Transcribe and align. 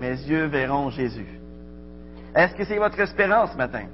mes 0.00 0.12
yeux 0.22 0.46
verront 0.46 0.90
Jésus. 0.90 1.40
Est-ce 2.34 2.54
que 2.54 2.64
c'est 2.64 2.78
votre 2.78 2.98
espérance 3.00 3.52
ce 3.52 3.56
matin? 3.56 3.84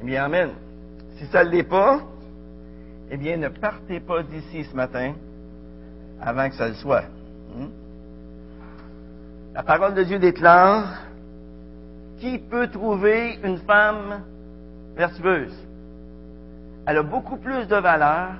Eh 0.00 0.04
bien, 0.04 0.24
Amen. 0.24 0.50
Si 1.18 1.26
ça 1.26 1.44
ne 1.44 1.50
l'est 1.50 1.62
pas, 1.64 2.00
eh 3.10 3.16
bien, 3.16 3.36
ne 3.36 3.48
partez 3.48 4.00
pas 4.00 4.22
d'ici 4.22 4.64
ce 4.64 4.74
matin 4.74 5.14
avant 6.20 6.48
que 6.48 6.54
ça 6.54 6.68
le 6.68 6.74
soit. 6.74 7.04
Hmm? 7.54 7.68
La 9.54 9.62
parole 9.62 9.94
de 9.94 10.02
Dieu 10.02 10.18
déclare, 10.18 11.02
qui 12.18 12.38
peut 12.38 12.68
trouver 12.68 13.38
une 13.44 13.58
femme 13.58 14.22
vertueuse? 14.96 15.56
Elle 16.86 16.98
a 16.98 17.02
beaucoup 17.02 17.36
plus 17.36 17.66
de 17.66 17.76
valeur 17.76 18.34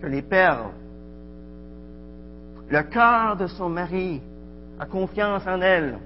que 0.00 0.06
les 0.06 0.22
perles. 0.22 0.70
Le 2.70 2.82
cœur 2.82 3.36
de 3.36 3.46
son 3.46 3.68
mari 3.68 4.20
a 4.78 4.86
confiance 4.86 5.46
en 5.46 5.60
elle. 5.60 5.98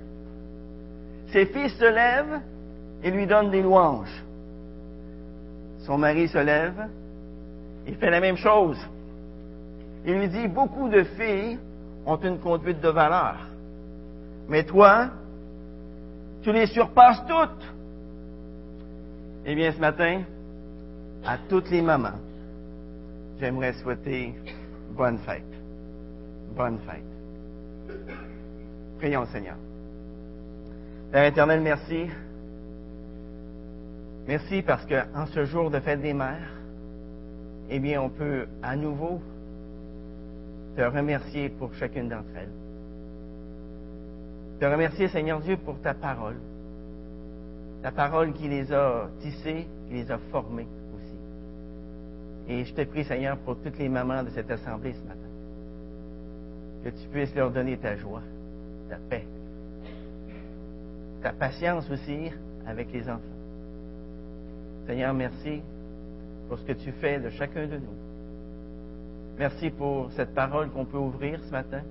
Ses 1.32 1.46
fils 1.46 1.72
se 1.74 1.84
lèvent 1.84 2.40
et 3.02 3.10
lui 3.10 3.26
donnent 3.26 3.50
des 3.50 3.62
louanges. 3.62 4.24
Son 5.80 5.98
mari 5.98 6.28
se 6.28 6.38
lève 6.38 6.88
et 7.86 7.92
fait 7.92 8.10
la 8.10 8.20
même 8.20 8.36
chose. 8.36 8.78
Il 10.04 10.14
lui 10.14 10.28
dit, 10.28 10.48
beaucoup 10.48 10.88
de 10.88 11.02
filles 11.04 11.58
ont 12.06 12.16
une 12.16 12.38
conduite 12.38 12.80
de 12.80 12.88
valeur. 12.88 13.36
Mais 14.48 14.64
toi, 14.64 15.08
tu 16.42 16.52
les 16.52 16.66
surpasses 16.66 17.22
toutes. 17.27 17.74
Eh 19.44 19.54
bien, 19.54 19.72
ce 19.72 19.78
matin, 19.78 20.22
à 21.24 21.36
toutes 21.48 21.70
les 21.70 21.82
mamans, 21.82 22.18
j'aimerais 23.40 23.72
souhaiter 23.74 24.34
bonne 24.90 25.18
fête. 25.18 25.57
Bonne 26.56 26.78
fête. 26.80 27.98
Prions 28.98 29.26
Seigneur. 29.26 29.56
Père 31.12 31.24
éternel, 31.24 31.60
merci. 31.60 32.06
Merci 34.27 34.60
parce 34.62 34.84
qu'en 34.84 35.27
ce 35.27 35.44
jour 35.46 35.70
de 35.70 35.80
fête 35.80 36.02
des 36.02 36.12
mères, 36.12 36.50
eh 37.70 37.78
bien, 37.78 38.02
on 38.02 38.10
peut 38.10 38.46
à 38.62 38.77
nouveau 38.77 39.20
te 40.77 40.82
remercier 40.82 41.48
pour 41.48 41.72
chacune 41.74 42.08
d'entre 42.08 42.28
elles. 42.36 42.52
Te 44.60 44.64
remercier, 44.66 45.08
Seigneur 45.08 45.40
Dieu, 45.40 45.56
pour 45.56 45.80
ta 45.80 45.94
parole. 45.94 46.36
Ta 47.83 47.92
parole 47.92 48.33
qui 48.33 48.48
les 48.48 48.72
a 48.72 49.08
tissées, 49.20 49.66
qui 49.88 49.94
les 49.94 50.10
a 50.10 50.18
formées 50.30 50.66
aussi. 50.94 52.52
Et 52.52 52.64
je 52.64 52.74
te 52.74 52.83
prie, 52.84 53.05
Seigneur, 53.05 53.38
pour 53.38 53.56
toutes 53.60 53.78
les 53.78 53.88
mamans 53.88 54.22
de 54.24 54.30
cette 54.30 54.50
assemblée 54.50 54.92
ce 54.92 55.08
matin, 55.08 55.27
que 56.91 57.03
tu 57.03 57.08
puisses 57.08 57.34
leur 57.34 57.50
donner 57.50 57.77
ta 57.77 57.97
joie, 57.97 58.22
ta 58.89 58.97
paix, 58.97 59.25
ta 61.22 61.33
patience 61.33 61.91
aussi 61.91 62.30
avec 62.67 62.91
les 62.92 63.03
enfants. 63.08 63.20
Seigneur, 64.86 65.12
merci 65.12 65.61
pour 66.48 66.58
ce 66.58 66.64
que 66.64 66.72
tu 66.72 66.92
fais 66.92 67.19
de 67.19 67.28
chacun 67.30 67.67
de 67.67 67.77
nous. 67.77 67.97
Merci 69.39 69.70
pour 69.70 70.11
cette 70.12 70.34
parole 70.34 70.70
qu'on 70.70 70.86
peut 70.86 70.98
ouvrir 70.98 71.41
ce 71.45 71.50
matin 71.50 71.83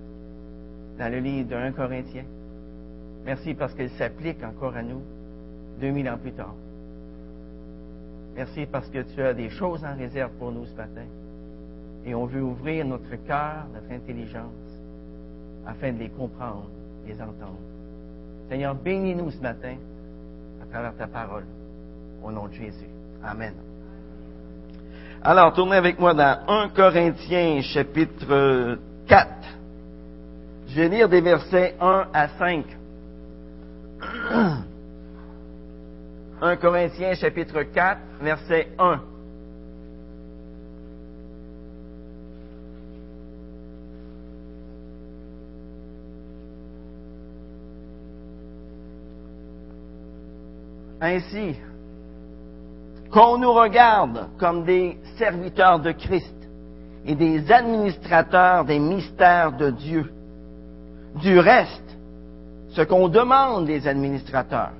dans 0.98 1.12
le 1.12 1.20
livre 1.20 1.48
de 1.50 1.56
1 1.56 1.74
Corinthiens. 1.74 2.26
Merci 3.24 3.54
parce 3.54 3.74
qu'elle 3.76 3.92
s'applique 3.92 4.44
encore 4.44 4.76
à 4.76 4.82
nous 4.82 5.02
2000 5.80 6.10
ans 6.10 6.18
plus 6.18 6.32
tard. 6.32 6.56
Merci 8.36 8.66
parce 8.66 8.90
que 8.90 9.04
tu 9.04 9.22
as 9.22 9.34
des 9.34 9.50
choses 9.50 9.86
en 9.86 9.96
réserve 9.96 10.32
pour 10.40 10.52
nous 10.52 10.66
ce 10.66 10.76
matin. 10.76 11.06
Et 12.04 12.16
on 12.16 12.26
veut 12.26 12.42
ouvrir 12.42 12.86
notre 12.86 13.16
cœur, 13.28 13.68
notre 13.74 13.92
intelligence, 13.92 14.67
afin 15.68 15.92
de 15.92 16.00
les 16.00 16.10
comprendre, 16.10 16.70
les 17.06 17.22
entendre. 17.22 17.60
Seigneur, 18.50 18.76
bénis-nous 18.76 19.32
ce 19.32 19.42
matin 19.42 19.76
à 20.62 20.66
travers 20.72 20.96
ta 20.96 21.08
parole. 21.08 21.46
Au 22.24 22.32
nom 22.32 22.48
de 22.48 22.54
Jésus. 22.54 22.90
Amen. 23.24 23.54
Alors, 25.22 25.54
tournez 25.54 25.76
avec 25.76 26.00
moi 26.00 26.14
dans 26.14 26.40
1 26.48 26.70
Corinthiens 26.70 27.62
chapitre 27.62 28.78
4. 29.08 29.30
Je 30.68 30.82
vais 30.82 30.90
lire 30.90 31.10
des 31.10 31.22
versets 31.22 31.76
1 31.80 32.08
à 32.14 32.28
5. 32.30 32.66
1 36.42 36.56
Corinthiens 36.62 37.14
chapitre 37.16 37.64
4, 37.64 38.00
verset 38.22 38.68
1. 38.80 39.02
Ainsi, 51.00 51.56
qu'on 53.12 53.38
nous 53.38 53.54
regarde 53.54 54.28
comme 54.38 54.66
des 54.66 54.98
serviteurs 55.18 55.80
de 55.80 55.92
Christ 55.92 56.36
et 57.06 57.16
des 57.16 57.52
administrateurs 57.52 58.66
des 58.66 58.80
mystères 58.80 59.56
de 59.56 59.70
Dieu. 59.70 60.12
Du 61.22 61.40
reste, 61.40 61.98
ce 62.70 62.82
qu'on 62.82 63.08
demande 63.08 63.66
des 63.66 63.88
administrateurs, 63.88 64.74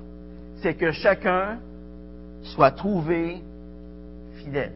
c'est 0.60 0.74
que 0.74 0.92
chacun 0.92 1.58
soit 2.42 2.72
trouvé 2.72 3.40
fidèle. 4.36 4.74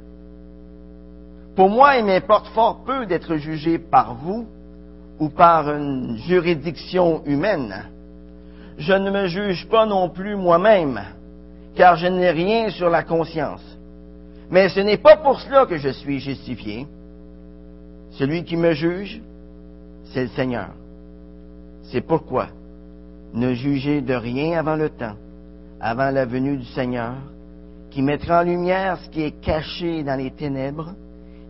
Pour 1.55 1.69
moi, 1.69 1.97
il 1.97 2.07
m'importe 2.07 2.49
fort 2.49 2.85
peu 2.85 3.05
d'être 3.07 3.37
jugé 3.37 3.79
par 3.79 4.15
vous 4.15 4.47
ou 5.19 5.29
par 5.29 5.69
une 5.71 6.17
juridiction 6.17 7.23
humaine. 7.27 7.85
Je 8.79 8.95
ne 8.95 9.11
me 9.11 9.27
juge 9.27 9.69
pas 9.69 9.85
non 9.85 10.09
plus 10.09 10.35
moi-même 10.35 11.01
car 11.75 11.97
je 11.97 12.07
n'ai 12.07 12.31
rien 12.31 12.71
sur 12.71 12.91
la 12.91 13.03
conscience. 13.03 13.63
Mais 14.51 14.69
ce 14.69 14.81
n'est 14.81 14.99
pas 14.99 15.17
pour 15.17 15.41
cela 15.41 15.67
que 15.67 15.79
je 15.79 15.89
suis 15.89 16.21
justifié. 16.21 16.87
Celui 18.13 18.45
qui 18.45 18.57
me 18.57 18.73
juge, 18.73 19.23
c'est 20.13 20.25
le 20.25 20.29
Seigneur. 20.29 20.69
C'est 21.85 22.03
pourquoi 22.03 22.49
ne 23.33 23.55
jugez 23.55 24.03
de 24.03 24.15
rien 24.15 24.59
avant 24.59 24.77
le 24.77 24.91
temps, 24.91 25.17
avant 25.81 26.11
la 26.11 26.27
venue 26.27 26.59
du 26.59 26.67
Seigneur, 26.67 27.15
qui 27.91 28.03
mettra 28.03 28.41
en 28.41 28.45
lumière 28.45 28.99
ce 28.99 29.09
qui 29.09 29.23
est 29.23 29.41
caché 29.41 30.03
dans 30.03 30.17
les 30.17 30.31
ténèbres 30.31 30.93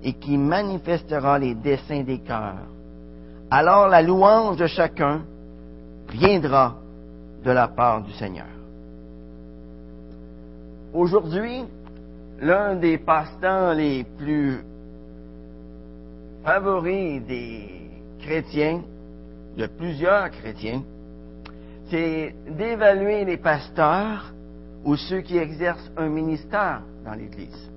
et 0.05 0.13
qui 0.13 0.39
manifestera 0.39 1.39
les 1.39 1.55
desseins 1.55 2.03
des 2.03 2.19
cœurs. 2.19 2.67
Alors 3.51 3.89
la 3.89 4.03
louange 4.03 4.57
de 4.57 4.67
chacun 4.67 5.23
viendra 6.09 6.77
de 7.45 7.51
la 7.51 7.69
part 7.69 8.03
du 8.03 8.13
Seigneur. 8.13 8.47
Aujourd'hui, 10.95 11.65
l'un 12.39 12.75
des 12.75 12.99
passe-temps 12.99 13.73
les 13.73 14.05
plus 14.05 14.63
favoris 16.45 17.23
des 17.27 17.71
chrétiens, 18.21 18.83
de 19.57 19.67
plusieurs 19.67 20.31
chrétiens, 20.31 20.83
c'est 21.89 22.35
d'évaluer 22.47 23.25
les 23.25 23.39
pasteurs 23.39 24.35
ou 24.85 24.97
ceux 24.97 25.21
qui 25.23 25.39
exercent 25.39 25.91
un 25.97 26.09
ministère 26.09 26.83
dans 27.07 27.15
l'Église. 27.15 27.71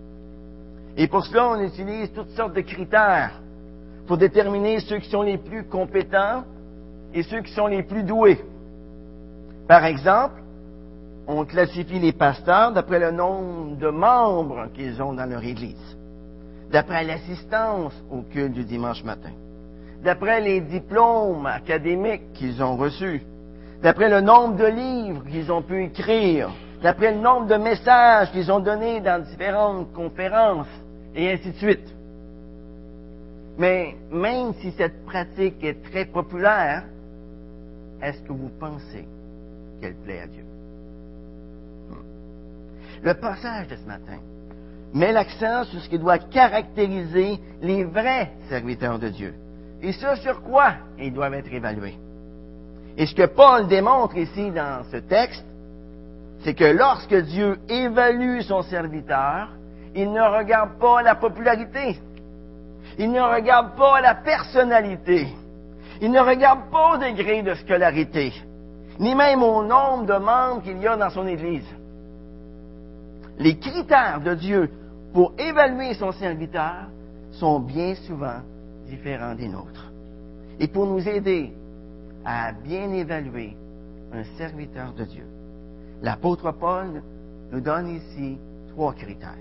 Et 0.97 1.07
pour 1.07 1.25
cela, 1.25 1.49
on 1.51 1.61
utilise 1.61 2.11
toutes 2.11 2.31
sortes 2.31 2.55
de 2.55 2.61
critères 2.61 3.41
pour 4.07 4.17
déterminer 4.17 4.81
ceux 4.81 4.99
qui 4.99 5.09
sont 5.09 5.21
les 5.21 5.37
plus 5.37 5.63
compétents 5.63 6.43
et 7.13 7.23
ceux 7.23 7.41
qui 7.41 7.53
sont 7.53 7.67
les 7.67 7.83
plus 7.83 8.03
doués. 8.03 8.43
Par 9.69 9.85
exemple, 9.85 10.41
on 11.27 11.45
classifie 11.45 11.99
les 11.99 12.13
pasteurs 12.13 12.71
d'après 12.71 12.99
le 12.99 13.11
nombre 13.11 13.77
de 13.77 13.89
membres 13.89 14.67
qu'ils 14.73 15.01
ont 15.01 15.13
dans 15.13 15.25
leur 15.25 15.43
Église, 15.43 15.97
d'après 16.71 17.03
l'assistance 17.03 17.93
au 18.11 18.21
culte 18.21 18.53
du 18.53 18.63
dimanche 18.63 19.03
matin, 19.03 19.31
d'après 20.03 20.41
les 20.41 20.61
diplômes 20.61 21.45
académiques 21.45 22.33
qu'ils 22.33 22.61
ont 22.61 22.77
reçus, 22.77 23.23
d'après 23.81 24.09
le 24.09 24.21
nombre 24.21 24.55
de 24.55 24.65
livres 24.65 25.23
qu'ils 25.25 25.51
ont 25.51 25.61
pu 25.61 25.85
écrire, 25.85 26.49
d'après 26.81 27.13
le 27.13 27.19
nombre 27.19 27.47
de 27.47 27.55
messages 27.55 28.31
qu'ils 28.31 28.51
ont 28.51 28.59
donnés 28.59 28.99
dans 28.99 29.23
différentes 29.23 29.91
conférences, 29.93 30.67
et 31.15 31.31
ainsi 31.31 31.51
de 31.51 31.57
suite. 31.57 31.95
Mais 33.57 33.95
même 34.11 34.53
si 34.55 34.71
cette 34.71 35.05
pratique 35.05 35.63
est 35.63 35.81
très 35.89 36.05
populaire, 36.05 36.83
est-ce 38.01 38.21
que 38.21 38.33
vous 38.33 38.51
pensez 38.59 39.07
qu'elle 39.81 39.95
plaît 39.95 40.19
à 40.19 40.27
Dieu? 40.27 40.43
Le 43.05 43.13
passage 43.13 43.67
de 43.67 43.75
ce 43.75 43.85
matin 43.85 44.17
met 44.91 45.11
l'accent 45.11 45.63
sur 45.65 45.79
ce 45.79 45.87
qui 45.87 45.99
doit 45.99 46.17
caractériser 46.17 47.39
les 47.61 47.83
vrais 47.83 48.31
serviteurs 48.49 48.97
de 48.97 49.09
Dieu. 49.09 49.35
Et 49.83 49.91
ce 49.91 50.15
sur 50.15 50.41
quoi 50.41 50.73
ils 50.97 51.13
doivent 51.13 51.35
être 51.35 51.53
évalués. 51.53 51.99
Et 52.97 53.05
ce 53.05 53.13
que 53.13 53.27
Paul 53.27 53.67
démontre 53.67 54.17
ici 54.17 54.49
dans 54.49 54.83
ce 54.89 54.97
texte, 54.97 55.45
c'est 56.43 56.55
que 56.55 56.63
lorsque 56.63 57.13
Dieu 57.13 57.59
évalue 57.69 58.41
son 58.41 58.63
serviteur, 58.63 59.49
il 59.93 60.11
ne 60.11 60.21
regarde 60.21 60.79
pas 60.79 61.03
la 61.03 61.13
popularité. 61.13 61.99
Il 62.97 63.11
ne 63.11 63.21
regarde 63.21 63.75
pas 63.75 64.01
la 64.01 64.15
personnalité. 64.15 65.27
Il 66.01 66.09
ne 66.09 66.21
regarde 66.21 66.71
pas 66.71 66.95
au 66.95 66.97
degré 66.97 67.43
de 67.43 67.53
scolarité, 67.53 68.33
ni 68.97 69.13
même 69.13 69.43
au 69.43 69.63
nombre 69.63 70.07
de 70.07 70.17
membres 70.17 70.63
qu'il 70.63 70.79
y 70.79 70.87
a 70.87 70.97
dans 70.97 71.11
son 71.11 71.27
Église. 71.27 71.67
Les 73.37 73.57
critères 73.57 74.21
de 74.21 74.33
Dieu 74.33 74.69
pour 75.13 75.33
évaluer 75.37 75.93
son 75.93 76.11
serviteur 76.11 76.89
sont 77.31 77.59
bien 77.59 77.95
souvent 77.95 78.39
différents 78.87 79.35
des 79.35 79.47
nôtres. 79.47 79.91
Et 80.59 80.67
pour 80.67 80.85
nous 80.85 81.07
aider 81.07 81.53
à 82.23 82.53
bien 82.53 82.91
évaluer 82.91 83.55
un 84.13 84.23
serviteur 84.37 84.93
de 84.93 85.03
Dieu, 85.03 85.25
l'apôtre 86.01 86.51
Paul 86.51 87.01
nous 87.51 87.59
donne 87.59 87.89
ici 87.89 88.37
trois 88.69 88.93
critères. 88.93 89.31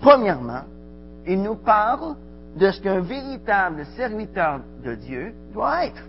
Premièrement, 0.00 0.62
il 1.26 1.42
nous 1.42 1.56
parle 1.56 2.16
de 2.56 2.70
ce 2.70 2.80
qu'un 2.80 3.00
véritable 3.00 3.86
serviteur 3.96 4.60
de 4.84 4.94
Dieu 4.94 5.34
doit 5.52 5.86
être. 5.86 6.02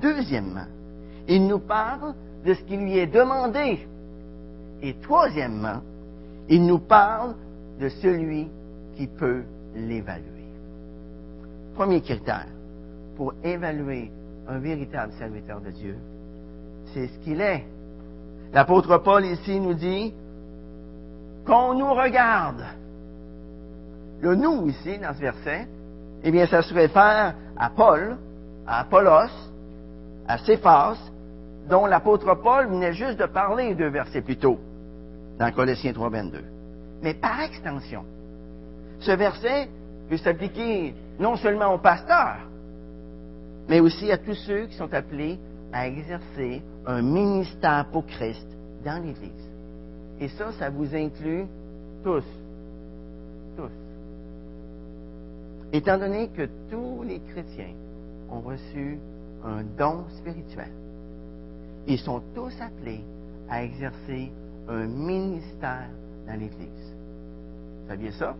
Deuxièmement, 0.00 0.66
il 1.28 1.46
nous 1.46 1.60
parle 1.60 2.14
de 2.44 2.54
ce 2.54 2.62
qui 2.62 2.76
lui 2.76 2.98
est 2.98 3.06
demandé. 3.06 3.86
Et 4.84 4.92
troisièmement, 5.00 5.80
il 6.50 6.66
nous 6.66 6.78
parle 6.78 7.34
de 7.80 7.88
celui 7.88 8.50
qui 8.96 9.06
peut 9.06 9.42
l'évaluer. 9.74 10.44
Premier 11.74 12.02
critère 12.02 12.46
pour 13.16 13.32
évaluer 13.42 14.12
un 14.46 14.58
véritable 14.58 15.14
serviteur 15.14 15.62
de 15.62 15.70
Dieu, 15.70 15.96
c'est 16.92 17.06
ce 17.06 17.18
qu'il 17.20 17.40
est. 17.40 17.64
L'apôtre 18.52 18.98
Paul 18.98 19.24
ici 19.24 19.58
nous 19.58 19.72
dit 19.72 20.12
qu'on 21.46 21.72
nous 21.72 21.94
regarde. 21.94 22.62
Le 24.20 24.34
nous 24.34 24.68
ici, 24.68 24.98
dans 24.98 25.14
ce 25.14 25.20
verset, 25.20 25.66
eh 26.22 26.30
bien, 26.30 26.46
ça 26.46 26.60
se 26.60 26.74
réfère 26.74 27.34
à 27.56 27.70
Paul, 27.70 28.18
à 28.66 28.80
Apollos, 28.80 29.32
à 30.28 30.36
Céphas, 30.38 30.98
dont 31.70 31.86
l'apôtre 31.86 32.34
Paul 32.34 32.68
venait 32.68 32.92
juste 32.92 33.18
de 33.18 33.24
parler 33.26 33.74
deux 33.74 33.88
versets 33.88 34.20
plus 34.20 34.36
tôt, 34.36 34.58
dans 35.38 35.50
Colossiens 35.52 35.92
3, 35.92 36.08
22. 36.10 36.44
Mais 37.02 37.14
par 37.14 37.40
extension, 37.40 38.04
ce 39.00 39.12
verset 39.12 39.68
peut 40.08 40.16
s'appliquer 40.16 40.94
non 41.18 41.36
seulement 41.36 41.74
aux 41.74 41.78
pasteurs, 41.78 42.38
mais 43.68 43.80
aussi 43.80 44.10
à 44.10 44.18
tous 44.18 44.34
ceux 44.34 44.66
qui 44.66 44.76
sont 44.76 44.92
appelés 44.92 45.38
à 45.72 45.88
exercer 45.88 46.62
un 46.86 47.02
ministère 47.02 47.86
pour 47.90 48.06
Christ 48.06 48.46
dans 48.84 49.02
l'Église. 49.02 49.50
Et 50.20 50.28
ça, 50.28 50.52
ça 50.52 50.70
vous 50.70 50.94
inclut 50.94 51.46
tous. 52.02 52.24
Tous. 53.56 53.70
Étant 55.72 55.98
donné 55.98 56.28
que 56.28 56.48
tous 56.70 57.02
les 57.02 57.20
chrétiens 57.20 57.74
ont 58.30 58.40
reçu 58.40 58.98
un 59.44 59.62
don 59.76 60.04
spirituel, 60.18 60.70
ils 61.86 61.98
sont 61.98 62.22
tous 62.34 62.52
appelés 62.60 63.04
à 63.48 63.62
exercer 63.64 64.30
un 64.68 64.86
ministère 64.86 65.88
dans 66.26 66.34
l'Église. 66.34 66.94
Vous 67.82 67.88
saviez 67.88 68.12
ça? 68.12 68.34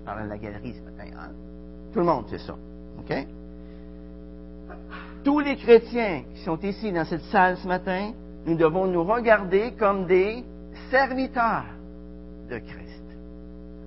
Je 0.00 0.04
parlais 0.04 0.22
à 0.22 0.26
la 0.26 0.38
galerie 0.38 0.74
ce 0.74 0.82
matin. 0.82 1.16
Hein? 1.18 1.30
Tout 1.92 2.00
le 2.00 2.04
monde 2.04 2.28
sait 2.28 2.38
ça. 2.38 2.54
OK? 2.98 3.26
Tous 5.24 5.40
les 5.40 5.56
chrétiens 5.56 6.22
qui 6.34 6.42
sont 6.42 6.58
ici 6.58 6.92
dans 6.92 7.04
cette 7.04 7.24
salle 7.24 7.56
ce 7.56 7.66
matin, 7.66 8.12
nous 8.46 8.56
devons 8.56 8.86
nous 8.86 9.02
regarder 9.02 9.72
comme 9.72 10.06
des 10.06 10.44
serviteurs 10.90 11.64
de 12.48 12.58
Christ. 12.58 13.02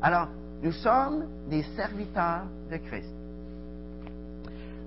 Alors, 0.01 0.27
nous 0.61 0.73
sommes 0.73 1.25
des 1.49 1.63
serviteurs 1.77 2.43
de 2.71 2.77
Christ. 2.77 3.13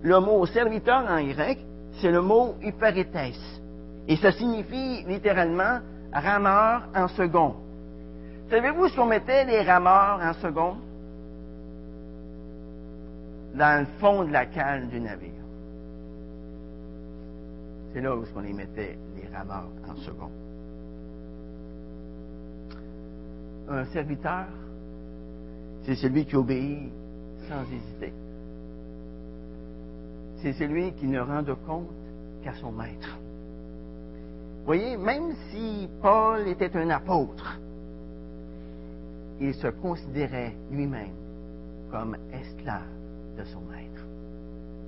Le 0.02 0.19
mot 0.20 0.44
serviteur 0.46 1.06
en 1.08 1.23
grec, 1.25 1.58
c'est 2.00 2.11
le 2.11 2.20
mot 2.20 2.55
hyperetes. 2.62 3.38
Et 4.08 4.17
ça 4.17 4.32
signifie 4.32 5.05
littéralement 5.06 5.79
rameur 6.12 6.88
en 6.94 7.08
second. 7.08 7.54
Savez-vous 8.50 8.88
ce 8.88 8.96
qu'on 8.96 9.06
mettait 9.06 9.44
les 9.44 9.62
rameurs 9.62 10.20
en 10.22 10.32
second? 10.34 10.76
Dans 13.54 13.80
le 13.80 13.86
fond 13.98 14.24
de 14.24 14.32
la 14.32 14.46
cale 14.46 14.88
du 14.88 15.00
navire. 15.00 15.42
C'est 17.92 18.00
là 18.00 18.16
où 18.16 18.24
on 18.34 18.40
les 18.40 18.54
mettait, 18.54 18.96
les 19.16 19.36
rameurs, 19.36 19.68
en 19.86 19.96
second. 19.96 20.30
Un 23.68 23.84
serviteur, 23.86 24.46
c'est 25.84 25.94
celui 25.96 26.24
qui 26.24 26.36
obéit 26.36 26.90
sans 27.48 27.62
hésiter. 27.64 28.12
C'est 30.38 30.54
celui 30.54 30.92
qui 30.94 31.06
ne 31.06 31.20
rend 31.20 31.44
compte 31.66 31.90
qu'à 32.42 32.54
son 32.54 32.72
maître. 32.72 33.18
Voyez, 34.64 34.96
même 34.96 35.34
si 35.50 35.88
Paul 36.00 36.46
était 36.46 36.76
un 36.76 36.90
apôtre, 36.90 37.58
il 39.40 39.54
se 39.54 39.66
considérait 39.66 40.54
lui-même 40.70 41.16
comme 41.90 42.16
esclave 42.32 42.82
de 43.36 43.44
son 43.44 43.60
maître, 43.62 44.06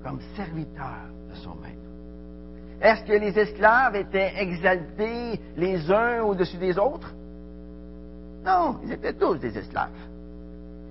comme 0.04 0.20
serviteur 0.36 1.08
de 1.28 1.34
son 1.36 1.54
maître. 1.56 1.74
Est-ce 2.80 3.04
que 3.04 3.12
les 3.12 3.36
esclaves 3.38 3.96
étaient 3.96 4.32
exaltés 4.36 5.40
les 5.56 5.90
uns 5.90 6.22
au-dessus 6.22 6.58
des 6.58 6.78
autres? 6.78 7.12
Non, 8.44 8.78
ils 8.84 8.92
étaient 8.92 9.14
tous 9.14 9.36
des 9.36 9.56
esclaves. 9.56 9.90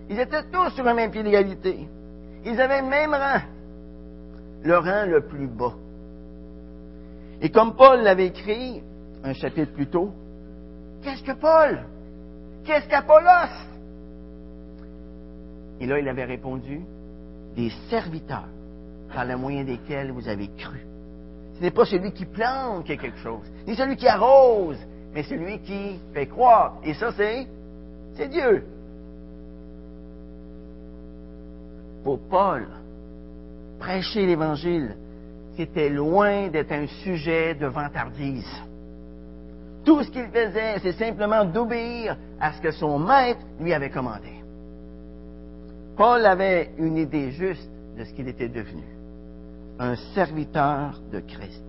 Ils 0.09 0.19
étaient 0.19 0.43
tous 0.51 0.71
sur 0.71 0.85
un 0.87 0.93
même 0.93 1.11
pied 1.11 1.23
d'égalité. 1.23 1.87
Ils 2.45 2.59
avaient 2.59 2.81
le 2.81 2.87
même 2.87 3.13
rang, 3.13 3.41
le 4.63 4.77
rang 4.77 5.05
le 5.07 5.21
plus 5.21 5.47
bas. 5.47 5.73
Et 7.41 7.49
comme 7.49 7.75
Paul 7.75 8.01
l'avait 8.01 8.27
écrit 8.27 8.81
un 9.23 9.33
chapitre 9.33 9.73
plus 9.73 9.87
tôt, 9.87 10.11
qu'est-ce 11.01 11.23
que 11.23 11.33
Paul? 11.33 11.83
Qu'est-ce 12.63 12.87
qu'Apollos? 12.87 13.67
Et 15.79 15.85
là, 15.85 15.99
il 15.99 16.07
avait 16.07 16.23
répondu, 16.23 16.81
des 17.55 17.69
serviteurs 17.89 18.47
par 19.13 19.25
le 19.25 19.35
moyen 19.37 19.63
desquels 19.63 20.11
vous 20.11 20.27
avez 20.27 20.49
cru. 20.57 20.85
Ce 21.55 21.61
n'est 21.61 21.71
pas 21.71 21.85
celui 21.85 22.11
qui 22.11 22.25
plante 22.25 22.85
quelque 22.85 23.17
chose, 23.17 23.45
ni 23.67 23.75
celui 23.75 23.95
qui 23.95 24.07
arrose, 24.07 24.77
mais 25.13 25.23
celui 25.23 25.59
qui 25.59 25.99
fait 26.13 26.25
croire. 26.25 26.79
Et 26.83 26.93
ça, 26.93 27.11
c'est, 27.11 27.47
c'est 28.15 28.27
Dieu. 28.29 28.63
Pour 32.03 32.19
Paul, 32.27 32.67
prêcher 33.79 34.25
l'Évangile, 34.25 34.95
c'était 35.55 35.89
loin 35.89 36.47
d'être 36.47 36.71
un 36.71 36.87
sujet 36.87 37.55
de 37.55 37.67
vantardise. 37.67 38.49
Tout 39.85 40.01
ce 40.03 40.09
qu'il 40.09 40.27
faisait, 40.27 40.79
c'est 40.79 40.93
simplement 40.93 41.45
d'obéir 41.45 42.17
à 42.39 42.53
ce 42.53 42.61
que 42.61 42.71
son 42.71 42.99
maître 42.99 43.41
lui 43.59 43.73
avait 43.73 43.89
commandé. 43.89 44.31
Paul 45.97 46.25
avait 46.25 46.71
une 46.77 46.97
idée 46.97 47.31
juste 47.31 47.69
de 47.97 48.03
ce 48.03 48.13
qu'il 48.13 48.27
était 48.27 48.49
devenu 48.49 48.83
un 49.79 49.95
serviteur 50.13 51.01
de 51.11 51.19
Christ. 51.19 51.63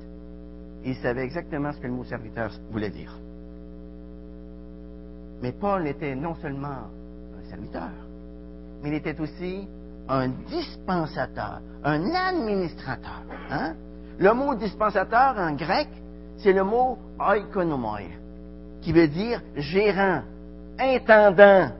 Il 0.84 0.96
savait 0.96 1.24
exactement 1.24 1.72
ce 1.72 1.78
que 1.78 1.86
le 1.86 1.92
mot 1.92 2.04
serviteur 2.04 2.50
voulait 2.70 2.90
dire. 2.90 3.18
Mais 5.42 5.52
Paul 5.52 5.86
était 5.86 6.14
non 6.14 6.34
seulement 6.36 6.68
un 7.38 7.50
serviteur, 7.50 7.90
mais 8.82 8.90
il 8.90 8.94
était 8.94 9.18
aussi 9.20 9.66
un 10.08 10.28
dispensateur, 10.48 11.60
un 11.82 12.14
administrateur. 12.14 13.22
Hein? 13.50 13.74
Le 14.18 14.32
mot 14.32 14.54
dispensateur 14.54 15.34
en 15.38 15.52
grec, 15.52 15.88
c'est 16.38 16.52
le 16.52 16.64
mot 16.64 16.98
oikonomoi, 17.18 18.00
qui 18.82 18.92
veut 18.92 19.08
dire 19.08 19.40
gérant, 19.56 20.22
intendant, 20.78 21.70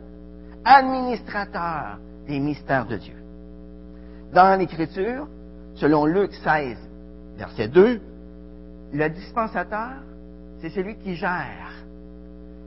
administrateur 0.64 1.98
des 2.26 2.38
mystères 2.38 2.86
de 2.86 2.96
Dieu. 2.96 3.16
Dans 4.32 4.58
l'Écriture, 4.58 5.28
selon 5.74 6.06
Luc 6.06 6.32
16, 6.32 6.78
verset 7.36 7.68
2, 7.68 8.00
le 8.92 9.08
dispensateur, 9.10 9.92
c'est 10.60 10.70
celui 10.70 10.96
qui 10.96 11.14
gère, 11.14 11.72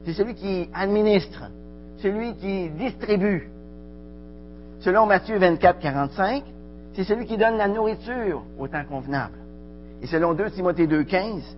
c'est 0.04 0.12
celui 0.12 0.34
qui 0.34 0.70
administre, 0.72 1.50
celui 1.98 2.34
qui 2.36 2.70
distribue. 2.70 3.50
Selon 4.80 5.06
Matthieu 5.06 5.38
24, 5.38 5.80
45, 5.80 6.44
c'est 6.94 7.04
celui 7.04 7.26
qui 7.26 7.36
donne 7.36 7.56
la 7.56 7.68
nourriture 7.68 8.42
au 8.58 8.68
temps 8.68 8.84
convenable. 8.84 9.38
Et 10.02 10.06
selon 10.06 10.34
2 10.34 10.50
Timothée 10.50 10.86
2, 10.86 11.02
15, 11.02 11.56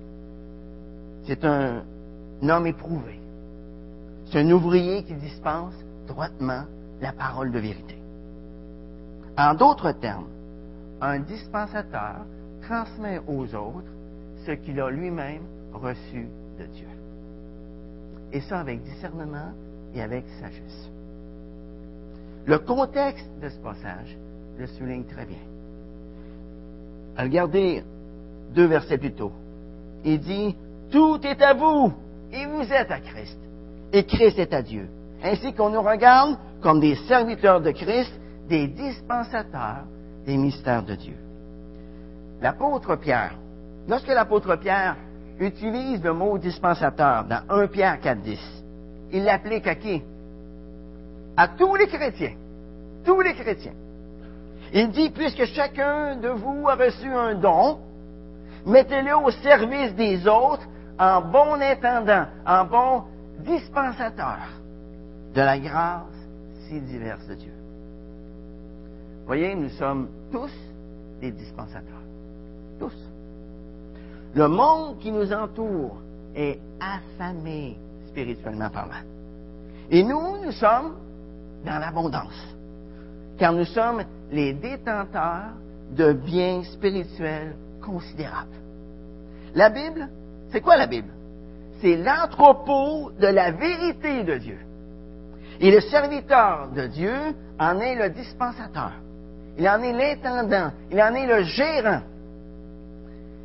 c'est 1.27 1.45
un 1.45 1.83
homme 2.43 2.67
éprouvé. 2.67 3.21
C'est 4.27 4.41
un 4.41 4.51
ouvrier 4.51 5.03
qui 5.03 5.15
dispense 5.15 5.75
droitement 6.07 6.65
la 7.01 7.13
parole 7.13 7.53
de 7.53 7.59
vérité. 7.59 7.99
En 9.37 9.55
d'autres 9.55 9.93
termes, 9.93 10.29
un 11.01 11.19
dispensateur 11.21 12.25
transmet 12.63 13.21
aux 13.27 13.55
autres 13.55 13.91
ce 14.47 14.53
qu'il 14.53 14.81
a 14.81 14.91
lui-même 14.91 15.43
reçu 15.73 16.27
de 16.59 16.65
Dieu. 16.65 16.89
Et 18.33 18.41
ça 18.41 18.61
avec 18.61 18.83
discernement 18.83 19.53
et 19.95 20.03
avec 20.03 20.25
sagesse. 20.41 20.91
Le 22.47 22.59
contexte 22.59 23.29
de 23.43 23.49
ce 23.49 23.59
passage 23.59 24.17
le 24.59 24.67
souligne 24.67 25.05
très 25.05 25.27
bien. 25.27 25.39
Regardez 27.19 27.85
deux 28.55 28.67
versets 28.67 28.99
plus 28.99 29.13
tôt. 29.13 29.33
Il 30.05 30.21
dit, 30.21 30.57
tout 30.91 31.21
est 31.25 31.43
à 31.43 31.55
vous 31.55 31.93
et 32.33 32.47
vous 32.47 32.73
êtes 32.73 32.91
à 32.91 33.01
Christ. 33.01 33.39
Et 33.93 34.05
Christ 34.05 34.39
est 34.39 34.55
à 34.55 34.63
Dieu. 34.63 34.89
Ainsi 35.23 35.53
qu'on 35.53 35.71
nous 35.71 35.83
regarde 35.83 36.39
comme 36.63 36.81
des 36.81 36.97
serviteurs 37.09 37.61
de 37.61 37.71
Christ, 37.71 38.13
des 38.49 38.69
dispensateurs 38.69 39.85
des 40.27 40.37
mystères 40.37 40.83
de 40.83 40.95
Dieu. 40.95 41.17
L'apôtre 42.41 42.97
Pierre, 42.97 43.35
lorsque 43.89 44.09
l'apôtre 44.09 44.57
Pierre 44.57 44.97
utilise 45.39 46.03
le 46.03 46.13
mot 46.13 46.39
dispensateur 46.39 47.25
dans 47.25 47.43
1 47.49 47.67
Pierre 47.69 47.99
4.10, 48.01 48.39
il 49.13 49.25
l'applique 49.25 49.67
à 49.67 49.75
qui? 49.75 50.03
À 51.37 51.49
tous 51.49 51.75
les 51.77 51.87
chrétiens. 51.87 52.35
Tous 53.05 53.21
les 53.21 53.35
chrétiens. 53.35 53.75
Il 54.73 54.91
dit, 54.91 55.11
puisque 55.11 55.45
chacun 55.47 56.17
de 56.17 56.29
vous 56.29 56.69
a 56.69 56.77
reçu 56.77 57.07
un 57.07 57.35
don, 57.35 57.79
mettez-le 58.67 59.17
au 59.17 59.31
service 59.31 59.95
des 59.95 60.27
autres 60.27 60.67
en 60.99 61.23
bon 61.23 61.61
intendant, 61.61 62.27
en 62.47 62.65
bon 62.65 63.03
dispensateur 63.41 64.39
de 65.35 65.41
la 65.41 65.59
grâce 65.59 66.05
si 66.69 66.81
diverse 66.81 67.27
de 67.27 67.35
Dieu. 67.35 67.53
Voyez, 69.27 69.55
nous 69.55 69.71
sommes 69.71 70.09
tous 70.31 70.53
des 71.21 71.31
dispensateurs. 71.31 72.03
Tous. 72.79 72.97
Le 74.35 74.49
monde 74.49 74.99
qui 74.99 75.11
nous 75.11 75.33
entoure 75.33 75.97
est 76.35 76.61
affamé 76.81 77.77
spirituellement 78.09 78.71
parlant. 78.71 79.05
Et 79.91 80.03
nous, 80.05 80.45
nous 80.45 80.53
sommes 80.53 80.95
dans 81.65 81.79
l'abondance, 81.79 82.57
car 83.39 83.53
nous 83.53 83.65
sommes 83.65 84.03
les 84.31 84.53
détenteurs 84.55 85.53
de 85.93 86.13
biens 86.13 86.63
spirituels 86.65 87.55
considérables. 87.83 88.49
La 89.55 89.71
Bible, 89.71 90.09
c'est 90.53 90.61
quoi 90.61 90.77
la 90.77 90.87
Bible? 90.87 91.11
C'est 91.81 91.97
l'entrepôt 91.97 93.11
de 93.19 93.27
la 93.27 93.51
vérité 93.51 94.23
de 94.25 94.37
Dieu. 94.39 94.59
Et 95.61 95.71
le 95.71 95.81
serviteur 95.81 96.71
de 96.75 96.87
Dieu 96.87 97.15
en 97.59 97.81
est 97.81 97.95
le 97.95 98.11
dispensateur. 98.11 98.93
Il 99.59 99.69
en 99.69 99.83
est 99.83 99.93
l'intendant. 99.93 100.71
Il 100.91 101.01
en 101.01 101.15
est 101.15 101.27
le 101.27 101.43
gérant. 101.43 102.03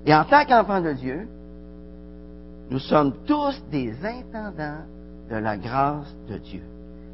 Et 0.05 0.13
en 0.13 0.23
tant 0.23 0.45
qu'enfant 0.45 0.81
de 0.81 0.93
Dieu, 0.93 1.27
nous 2.69 2.79
sommes 2.79 3.13
tous 3.25 3.61
des 3.69 3.93
intendants 4.05 4.83
de 5.29 5.35
la 5.35 5.57
grâce 5.57 6.13
de 6.29 6.37
Dieu. 6.37 6.61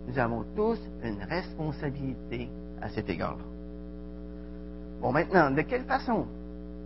Nous 0.08 0.18
avons 0.18 0.44
tous 0.56 0.80
une 1.04 1.22
responsabilité 1.24 2.50
à 2.82 2.90
cet 2.90 3.10
égard-là. 3.10 3.44
Bon, 5.02 5.12
maintenant, 5.12 5.52
de 5.52 5.62
quelle 5.62 5.84
façon 5.84 6.26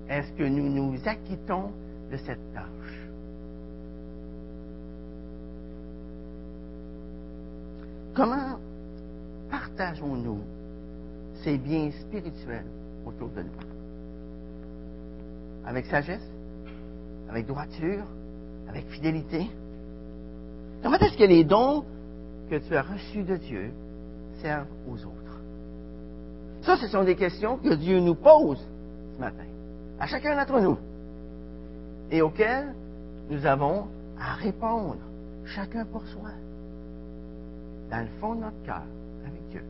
est-ce 0.07 0.31
que 0.33 0.43
nous 0.43 0.69
nous 0.69 0.99
acquittons 1.05 1.71
de 2.11 2.17
cette 2.17 2.53
tâche? 2.53 3.09
Comment 8.13 8.59
partageons-nous 9.49 10.39
ces 11.43 11.57
biens 11.57 11.91
spirituels 11.91 12.65
autour 13.05 13.29
de 13.29 13.41
nous? 13.41 13.49
Avec 15.65 15.85
sagesse? 15.87 16.29
Avec 17.29 17.47
droiture? 17.47 18.05
Avec 18.69 18.87
fidélité? 18.87 19.49
Comment 20.81 20.97
est-ce 20.99 21.17
que 21.17 21.23
les 21.23 21.43
dons 21.43 21.83
que 22.49 22.55
tu 22.55 22.75
as 22.75 22.81
reçus 22.81 23.23
de 23.23 23.37
Dieu 23.37 23.71
servent 24.41 24.67
aux 24.87 24.97
autres? 25.05 25.41
Ça, 26.63 26.77
ce 26.77 26.87
sont 26.87 27.03
des 27.03 27.15
questions 27.15 27.57
que 27.57 27.75
Dieu 27.75 27.99
nous 27.99 28.15
pose 28.15 28.65
ce 29.15 29.19
matin, 29.19 29.45
à 29.99 30.07
chacun 30.07 30.35
d'entre 30.35 30.59
nous, 30.59 30.77
et 32.11 32.21
auxquelles 32.21 32.73
nous 33.29 33.45
avons 33.45 33.87
à 34.19 34.33
répondre, 34.35 34.97
chacun 35.45 35.85
pour 35.85 36.05
soi, 36.07 36.29
dans 37.91 38.01
le 38.01 38.19
fond 38.19 38.35
de 38.35 38.41
notre 38.41 38.61
cœur, 38.63 38.83
avec 39.25 39.47
Dieu. 39.49 39.63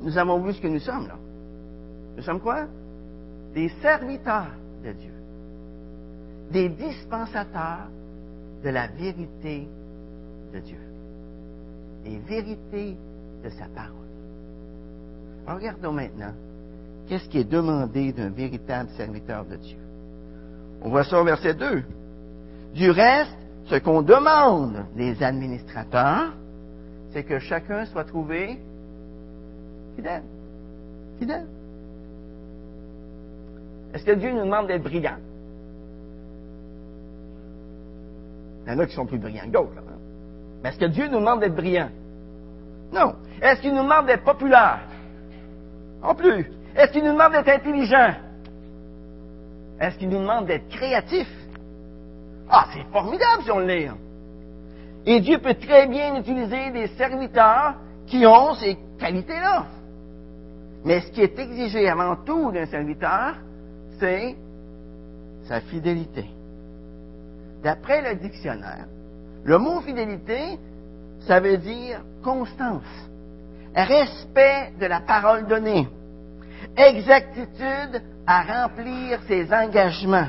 Nous 0.00 0.16
avons 0.16 0.40
vu 0.40 0.52
ce 0.52 0.60
que 0.60 0.68
nous 0.68 0.80
sommes, 0.80 1.08
là. 1.08 1.16
Nous 2.16 2.22
sommes 2.22 2.40
quoi? 2.40 2.66
Des 3.54 3.68
serviteurs 3.82 4.52
de 4.84 4.92
Dieu, 4.92 5.12
des 6.50 6.68
dispensateurs 6.68 7.88
de 8.62 8.68
la 8.68 8.86
vérité 8.86 9.68
de 10.52 10.58
Dieu, 10.60 10.78
des 12.06 12.18
vérités 12.18 12.96
de 13.42 13.50
sa 13.50 13.66
parole. 13.66 13.92
Regardons 15.46 15.92
maintenant 15.92 16.32
qu'est-ce 17.08 17.28
qui 17.28 17.38
est 17.38 17.44
demandé 17.44 18.12
d'un 18.12 18.30
véritable 18.30 18.90
serviteur 18.96 19.44
de 19.44 19.56
Dieu. 19.56 19.78
On 20.82 20.90
voit 20.90 21.04
ça 21.04 21.20
au 21.20 21.24
verset 21.24 21.54
2. 21.54 21.82
Du 22.74 22.90
reste, 22.90 23.36
ce 23.66 23.76
qu'on 23.76 24.02
demande 24.02 24.84
des 24.96 25.22
administrateurs, 25.22 26.32
c'est 27.10 27.24
que 27.24 27.38
chacun 27.38 27.86
soit 27.86 28.04
trouvé 28.04 28.60
fidèle. 29.96 30.22
Fidèle. 31.18 31.46
Est-ce 33.94 34.04
que 34.04 34.12
Dieu 34.12 34.32
nous 34.32 34.44
demande 34.44 34.66
d'être 34.66 34.82
brillants? 34.82 35.18
Il 38.66 38.72
y 38.72 38.76
en 38.76 38.78
a 38.80 38.86
qui 38.86 38.94
sont 38.94 39.06
plus 39.06 39.18
brillants 39.18 39.46
que 39.46 39.52
d'autres. 39.52 39.78
Hein? 39.78 39.96
Mais 40.62 40.70
est-ce 40.70 40.78
que 40.78 40.86
Dieu 40.86 41.08
nous 41.08 41.18
demande 41.18 41.40
d'être 41.40 41.54
brillants? 41.54 41.90
Non. 42.92 43.14
Est-ce 43.40 43.60
qu'il 43.60 43.74
nous 43.74 43.82
demande 43.82 44.06
d'être 44.06 44.24
populaires? 44.24 44.80
Non 46.02 46.14
plus. 46.14 46.50
Est-ce 46.74 46.92
qu'il 46.92 47.04
nous 47.04 47.12
demande 47.12 47.32
d'être 47.32 47.48
intelligent? 47.48 48.14
Est-ce 49.80 49.98
qu'il 49.98 50.08
nous 50.08 50.20
demande 50.20 50.46
d'être 50.46 50.68
créatif? 50.68 51.28
Ah, 52.48 52.66
c'est 52.72 52.84
formidable 52.92 53.42
si 53.44 53.50
on 53.50 53.58
le 53.58 53.66
lit. 53.66 53.88
Et 55.04 55.20
Dieu 55.20 55.38
peut 55.38 55.54
très 55.54 55.86
bien 55.86 56.16
utiliser 56.16 56.70
des 56.70 56.88
serviteurs 56.88 57.74
qui 58.06 58.26
ont 58.26 58.54
ces 58.54 58.76
qualités-là. 58.98 59.66
Mais 60.84 61.00
ce 61.00 61.10
qui 61.10 61.22
est 61.22 61.38
exigé 61.38 61.88
avant 61.88 62.16
tout 62.16 62.52
d'un 62.52 62.66
serviteur, 62.66 63.34
c'est 63.98 64.36
sa 65.44 65.60
fidélité. 65.60 66.26
D'après 67.62 68.02
le 68.02 68.18
dictionnaire, 68.20 68.86
le 69.46 69.58
mot 69.58 69.80
fidélité, 69.80 70.58
ça 71.20 71.38
veut 71.38 71.56
dire 71.56 72.00
constance, 72.22 72.82
respect 73.74 74.72
de 74.80 74.86
la 74.86 75.00
parole 75.00 75.46
donnée, 75.46 75.88
exactitude 76.76 78.02
à 78.26 78.42
remplir 78.42 79.20
ses 79.28 79.52
engagements, 79.52 80.28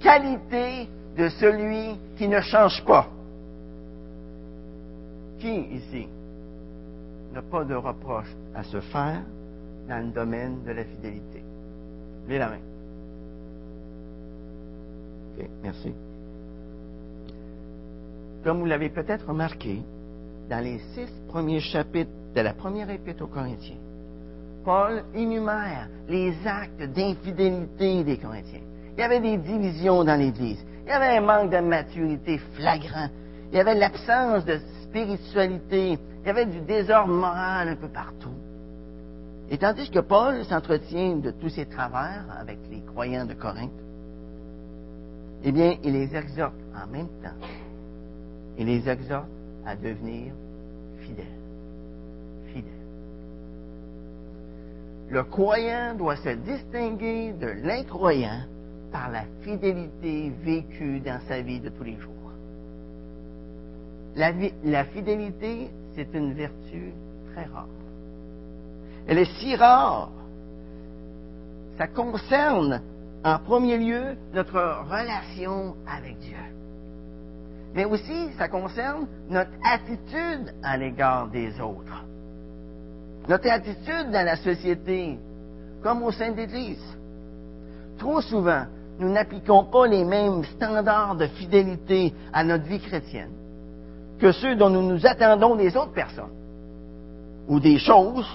qualité 0.00 0.86
de 1.16 1.30
celui 1.30 1.98
qui 2.18 2.28
ne 2.28 2.40
change 2.40 2.84
pas. 2.84 3.08
Qui 5.38 5.60
ici 5.74 6.06
n'a 7.32 7.40
pas 7.40 7.64
de 7.64 7.74
reproche 7.74 8.34
à 8.54 8.62
se 8.64 8.80
faire 8.80 9.22
dans 9.88 10.06
le 10.06 10.12
domaine 10.12 10.62
de 10.62 10.72
la 10.72 10.84
fidélité? 10.84 11.42
Levez 12.26 12.38
la 12.38 12.48
main. 12.50 12.60
Merci. 15.62 15.94
Comme 18.44 18.60
vous 18.60 18.66
l'avez 18.66 18.90
peut-être 18.90 19.26
remarqué, 19.26 19.82
dans 20.48 20.62
les 20.62 20.78
six 20.94 21.10
premiers 21.28 21.60
chapitres 21.60 22.10
de 22.34 22.40
la 22.40 22.54
première 22.54 22.90
épître 22.90 23.24
aux 23.24 23.28
Corinthiens, 23.28 23.78
Paul 24.64 25.04
énumère 25.14 25.88
les 26.08 26.34
actes 26.44 26.82
d'infidélité 26.82 28.04
des 28.04 28.18
Corinthiens. 28.18 28.62
Il 28.96 29.00
y 29.00 29.02
avait 29.02 29.20
des 29.20 29.36
divisions 29.36 30.02
dans 30.04 30.16
l'Église. 30.16 30.64
Il 30.84 30.88
y 30.88 30.92
avait 30.92 31.18
un 31.18 31.20
manque 31.20 31.50
de 31.50 31.58
maturité 31.58 32.38
flagrant. 32.54 33.08
Il 33.52 33.56
y 33.56 33.60
avait 33.60 33.74
l'absence 33.74 34.44
de 34.44 34.58
spiritualité. 34.82 35.98
Il 36.22 36.26
y 36.26 36.30
avait 36.30 36.46
du 36.46 36.60
désordre 36.60 37.12
moral 37.12 37.68
un 37.68 37.76
peu 37.76 37.88
partout. 37.88 38.34
Et 39.50 39.58
tandis 39.58 39.90
que 39.90 40.00
Paul 40.00 40.44
s'entretient 40.44 41.16
de 41.16 41.30
tous 41.30 41.50
ses 41.50 41.66
travers 41.66 42.24
avec 42.40 42.58
les 42.70 42.80
croyants 42.80 43.26
de 43.26 43.34
Corinthe, 43.34 43.70
eh 45.44 45.52
bien, 45.52 45.76
il 45.84 45.92
les 45.92 46.16
exhorte 46.16 46.54
en 46.74 46.90
même 46.90 47.08
temps. 47.22 47.46
Il 48.58 48.66
les 48.66 48.88
exhorte 48.88 49.28
à 49.64 49.76
devenir 49.76 50.32
fidèles. 51.00 51.26
Fidèles. 52.46 52.72
Le 55.10 55.22
croyant 55.24 55.94
doit 55.94 56.16
se 56.16 56.30
distinguer 56.30 57.32
de 57.32 57.48
l'incroyant 57.62 58.42
par 58.90 59.10
la 59.10 59.24
fidélité 59.42 60.32
vécue 60.42 61.00
dans 61.00 61.20
sa 61.28 61.40
vie 61.42 61.60
de 61.60 61.68
tous 61.68 61.84
les 61.84 61.96
jours. 61.96 62.12
La 64.16 64.84
fidélité, 64.84 65.68
c'est 65.94 66.14
une 66.14 66.32
vertu 66.32 66.92
très 67.32 67.44
rare. 67.44 67.68
Elle 69.06 69.18
est 69.18 69.38
si 69.38 69.54
rare, 69.54 70.10
ça 71.76 71.86
concerne 71.86 72.80
en 73.22 73.38
premier 73.38 73.76
lieu 73.76 74.16
notre 74.32 74.84
relation 74.88 75.76
avec 75.86 76.18
Dieu. 76.18 76.36
Mais 77.76 77.84
aussi, 77.84 78.32
ça 78.38 78.48
concerne 78.48 79.06
notre 79.28 79.50
attitude 79.62 80.54
à 80.62 80.78
l'égard 80.78 81.28
des 81.28 81.60
autres. 81.60 82.04
Notre 83.28 83.50
attitude 83.50 84.10
dans 84.10 84.24
la 84.24 84.36
société, 84.36 85.18
comme 85.82 86.02
au 86.02 86.10
sein 86.10 86.32
de 86.32 86.38
l'Église. 86.38 86.82
trop 87.98 88.22
souvent, 88.22 88.64
nous 88.98 89.12
n'appliquons 89.12 89.64
pas 89.64 89.86
les 89.86 90.04
mêmes 90.04 90.42
standards 90.56 91.16
de 91.16 91.26
fidélité 91.26 92.14
à 92.32 92.44
notre 92.44 92.64
vie 92.64 92.80
chrétienne 92.80 93.32
que 94.18 94.32
ceux 94.32 94.56
dont 94.56 94.70
nous 94.70 94.82
nous 94.82 95.06
attendons 95.06 95.54
des 95.54 95.76
autres 95.76 95.92
personnes 95.92 96.32
ou 97.46 97.60
des 97.60 97.78
choses 97.78 98.26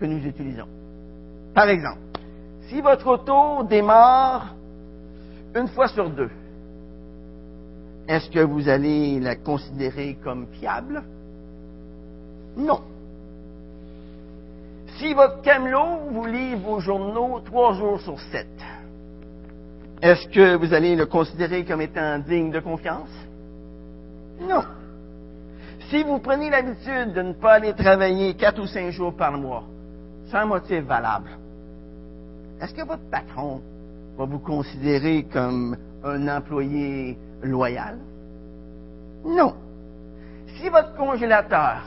que 0.00 0.06
nous 0.06 0.26
utilisons. 0.26 0.66
Par 1.54 1.68
exemple, 1.68 2.00
si 2.68 2.80
votre 2.80 3.06
auto 3.06 3.62
démarre 3.62 4.56
une 5.54 5.68
fois 5.68 5.86
sur 5.86 6.10
deux, 6.10 6.30
est-ce 8.12 8.28
que 8.28 8.40
vous 8.40 8.68
allez 8.68 9.18
la 9.20 9.36
considérer 9.36 10.18
comme 10.22 10.46
fiable? 10.60 11.02
Non. 12.58 12.80
Si 14.98 15.14
votre 15.14 15.40
camelot 15.40 16.10
vous 16.10 16.26
livre 16.26 16.60
vos 16.60 16.80
journaux 16.80 17.40
trois 17.40 17.72
jours 17.72 17.98
sur 18.02 18.20
sept, 18.30 18.46
est-ce 20.02 20.28
que 20.28 20.56
vous 20.56 20.74
allez 20.74 20.94
le 20.94 21.06
considérer 21.06 21.64
comme 21.64 21.80
étant 21.80 22.18
digne 22.18 22.50
de 22.50 22.60
confiance? 22.60 23.08
Non. 24.40 24.62
Si 25.88 26.02
vous 26.02 26.18
prenez 26.18 26.50
l'habitude 26.50 27.14
de 27.14 27.22
ne 27.22 27.32
pas 27.32 27.54
aller 27.54 27.72
travailler 27.72 28.34
quatre 28.34 28.60
ou 28.60 28.66
cinq 28.66 28.90
jours 28.90 29.16
par 29.16 29.32
mois, 29.38 29.64
sans 30.30 30.46
motif 30.46 30.84
valable, 30.84 31.30
est-ce 32.60 32.74
que 32.74 32.84
votre 32.86 33.08
patron 33.10 33.62
va 34.18 34.26
vous 34.26 34.38
considérer 34.38 35.26
comme 35.32 35.78
un 36.04 36.28
employé 36.28 37.16
loyal? 37.42 37.98
Non. 39.24 39.54
Si 40.56 40.68
votre 40.68 40.94
congélateur 40.94 41.82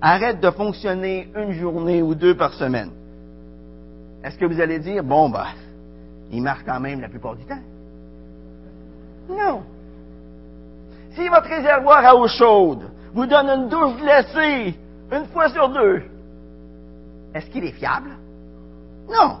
arrête 0.00 0.40
de 0.40 0.50
fonctionner 0.50 1.30
une 1.36 1.52
journée 1.52 2.02
ou 2.02 2.14
deux 2.14 2.36
par 2.36 2.52
semaine, 2.54 2.90
est-ce 4.24 4.38
que 4.38 4.46
vous 4.46 4.60
allez 4.60 4.78
dire, 4.78 5.02
bon, 5.04 5.28
bah, 5.28 5.48
il 6.30 6.42
marche 6.42 6.62
quand 6.64 6.80
même 6.80 7.00
la 7.00 7.08
plupart 7.08 7.36
du 7.36 7.44
temps? 7.44 7.62
Non. 9.28 9.62
Si 11.12 11.28
votre 11.28 11.48
réservoir 11.48 12.04
à 12.04 12.16
eau 12.16 12.28
chaude 12.28 12.90
vous 13.12 13.26
donne 13.26 13.48
une 13.48 13.68
douche 13.68 13.96
glacée 14.00 14.74
une 15.10 15.26
fois 15.26 15.48
sur 15.50 15.68
deux, 15.70 16.02
est-ce 17.34 17.46
qu'il 17.50 17.64
est 17.64 17.72
fiable? 17.72 18.10
Non. 19.08 19.38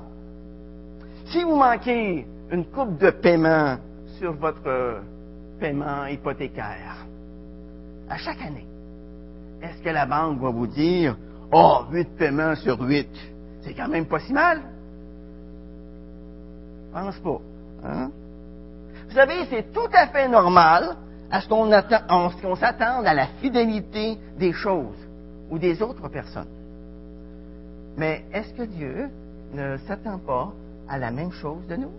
Si 1.26 1.42
vous 1.42 1.56
manquez 1.56 2.26
une 2.50 2.64
coupe 2.66 2.98
de 2.98 3.10
paiement 3.10 3.76
sur 4.18 4.32
votre 4.32 5.00
paiement 5.58 6.06
hypothécaire 6.06 7.06
à 8.08 8.16
chaque 8.16 8.40
année, 8.40 8.66
est-ce 9.62 9.82
que 9.82 9.90
la 9.90 10.06
banque 10.06 10.40
va 10.40 10.50
vous 10.50 10.66
dire 10.66 11.16
Oh, 11.52 11.84
huit 11.90 12.08
paiements 12.16 12.54
sur 12.56 12.80
huit, 12.80 13.10
c'est 13.62 13.74
quand 13.74 13.88
même 13.88 14.06
pas 14.06 14.20
si 14.20 14.32
mal? 14.32 14.60
Pense 16.92 17.18
pas. 17.18 17.40
Hein? 17.84 18.10
Vous 19.08 19.14
savez, 19.14 19.46
c'est 19.50 19.72
tout 19.72 19.88
à 19.92 20.06
fait 20.08 20.28
normal 20.28 20.96
à 21.30 21.40
ce 21.40 21.48
qu'on 21.48 22.56
s'attende 22.56 23.06
à 23.06 23.14
la 23.14 23.26
fidélité 23.40 24.18
des 24.38 24.52
choses 24.52 24.96
ou 25.50 25.58
des 25.58 25.82
autres 25.82 26.08
personnes. 26.08 26.48
Mais 27.96 28.24
est-ce 28.32 28.52
que 28.54 28.62
Dieu 28.62 29.08
ne 29.54 29.76
s'attend 29.86 30.18
pas 30.18 30.52
à 30.88 30.98
la 30.98 31.10
même 31.10 31.32
chose 31.32 31.66
de 31.68 31.76
nous? 31.76 31.92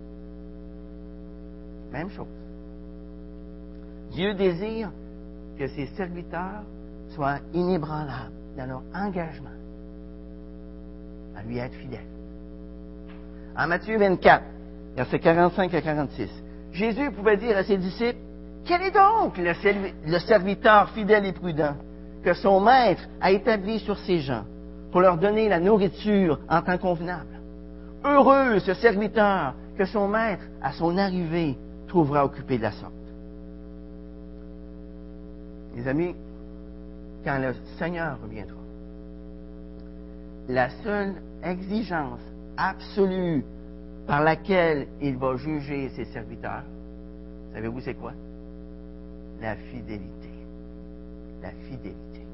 Même 1.91 2.09
chose. 2.11 2.27
Dieu 4.11 4.33
désire 4.33 4.89
que 5.57 5.67
ses 5.67 5.87
serviteurs 5.87 6.63
soient 7.15 7.39
inébranlables 7.53 8.31
dans 8.57 8.65
leur 8.65 8.81
engagement 8.93 9.49
à 11.37 11.43
lui 11.43 11.57
être 11.57 11.75
fidèles. 11.75 11.99
En 13.57 13.67
Matthieu 13.67 13.97
24, 13.97 14.43
versets 14.95 15.19
45 15.19 15.73
à 15.73 15.81
46, 15.81 16.29
Jésus 16.71 17.11
pouvait 17.11 17.37
dire 17.37 17.57
à 17.57 17.63
ses 17.63 17.77
disciples, 17.77 18.19
quel 18.65 18.81
est 18.83 18.91
donc 18.91 19.37
le 19.37 20.19
serviteur 20.19 20.89
fidèle 20.91 21.25
et 21.25 21.31
prudent 21.31 21.75
que 22.23 22.33
son 22.33 22.59
maître 22.59 23.03
a 23.21 23.31
établi 23.31 23.79
sur 23.79 23.97
ses 23.99 24.19
gens 24.19 24.43
pour 24.91 25.01
leur 25.01 25.17
donner 25.17 25.49
la 25.49 25.59
nourriture 25.59 26.39
en 26.49 26.61
temps 26.61 26.77
convenable? 26.77 27.39
Heureux 28.03 28.59
ce 28.59 28.73
serviteur 28.73 29.55
que 29.77 29.85
son 29.85 30.07
maître, 30.07 30.43
à 30.61 30.73
son 30.73 30.97
arrivée, 30.97 31.57
trouvera 31.87 32.25
occupé 32.25 32.57
de 32.57 32.63
la 32.63 32.71
sorte. 32.71 32.98
Mes 35.79 35.87
amis, 35.87 36.13
quand 37.23 37.39
le 37.39 37.53
Seigneur 37.77 38.19
reviendra, 38.21 38.57
la 40.49 40.69
seule 40.83 41.15
exigence 41.41 42.19
absolue 42.57 43.45
par 44.05 44.21
laquelle 44.21 44.89
il 45.01 45.15
va 45.15 45.37
juger 45.37 45.87
ses 45.95 46.03
serviteurs, 46.05 46.65
savez-vous 47.53 47.79
c'est 47.79 47.93
quoi? 47.93 48.11
La 49.39 49.55
fidélité. 49.55 50.29
La 51.41 51.51
fidélité. 51.51 52.25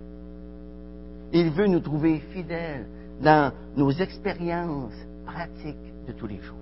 Il 1.32 1.52
veut 1.52 1.68
nous 1.68 1.82
trouver 1.82 2.18
fidèles 2.34 2.88
dans 3.22 3.54
nos 3.78 3.92
expériences 3.92 4.98
pratiques 5.24 5.94
de 6.08 6.14
tous 6.14 6.26
les 6.26 6.40
jours. 6.40 6.58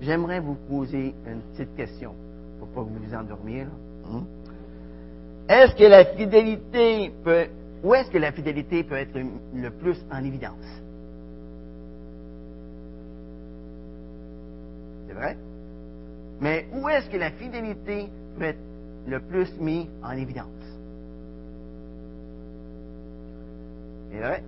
J'aimerais 0.00 0.38
vous 0.38 0.54
poser 0.68 1.16
une 1.26 1.40
petite 1.52 1.74
question 1.74 2.14
pour 2.60 2.68
pas 2.68 2.82
vous 2.82 2.94
vous 2.94 3.14
endormir. 3.14 3.66
Hein? 4.08 4.22
Est-ce 5.48 5.74
que 5.76 5.84
la 5.84 6.04
fidélité 6.06 7.12
peut, 7.22 7.46
où 7.82 7.94
est-ce 7.94 8.10
que 8.10 8.18
la 8.18 8.32
fidélité 8.32 8.82
peut 8.82 8.96
être 8.96 9.16
le 9.54 9.70
plus 9.70 9.96
en 10.10 10.24
évidence? 10.24 10.64
C'est 15.06 15.14
vrai? 15.14 15.36
Mais 16.40 16.66
où 16.72 16.88
est-ce 16.88 17.08
que 17.10 17.18
la 17.18 17.30
fidélité 17.30 18.08
peut 18.38 18.44
être 18.44 18.58
le 19.06 19.20
plus 19.20 19.52
mis 19.60 19.88
en 20.02 20.12
évidence? 20.12 20.48
C'est 24.10 24.18
vrai? 24.18 24.42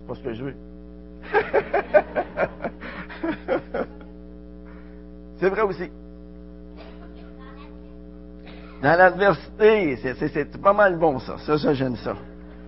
C'est 0.00 0.06
pas 0.06 0.14
ce 0.14 0.22
que 0.22 0.34
je 0.34 0.44
veux. 0.44 0.54
C'est 5.40 5.48
vrai 5.48 5.62
aussi. 5.62 5.90
Dans 8.84 8.98
l'adversité, 8.98 9.96
c'est 9.96 10.60
pas 10.60 10.74
mal 10.74 10.98
bon 10.98 11.18
ça. 11.18 11.38
Ça, 11.38 11.56
ça 11.56 11.72
j'aime 11.72 11.96
ça. 11.96 12.14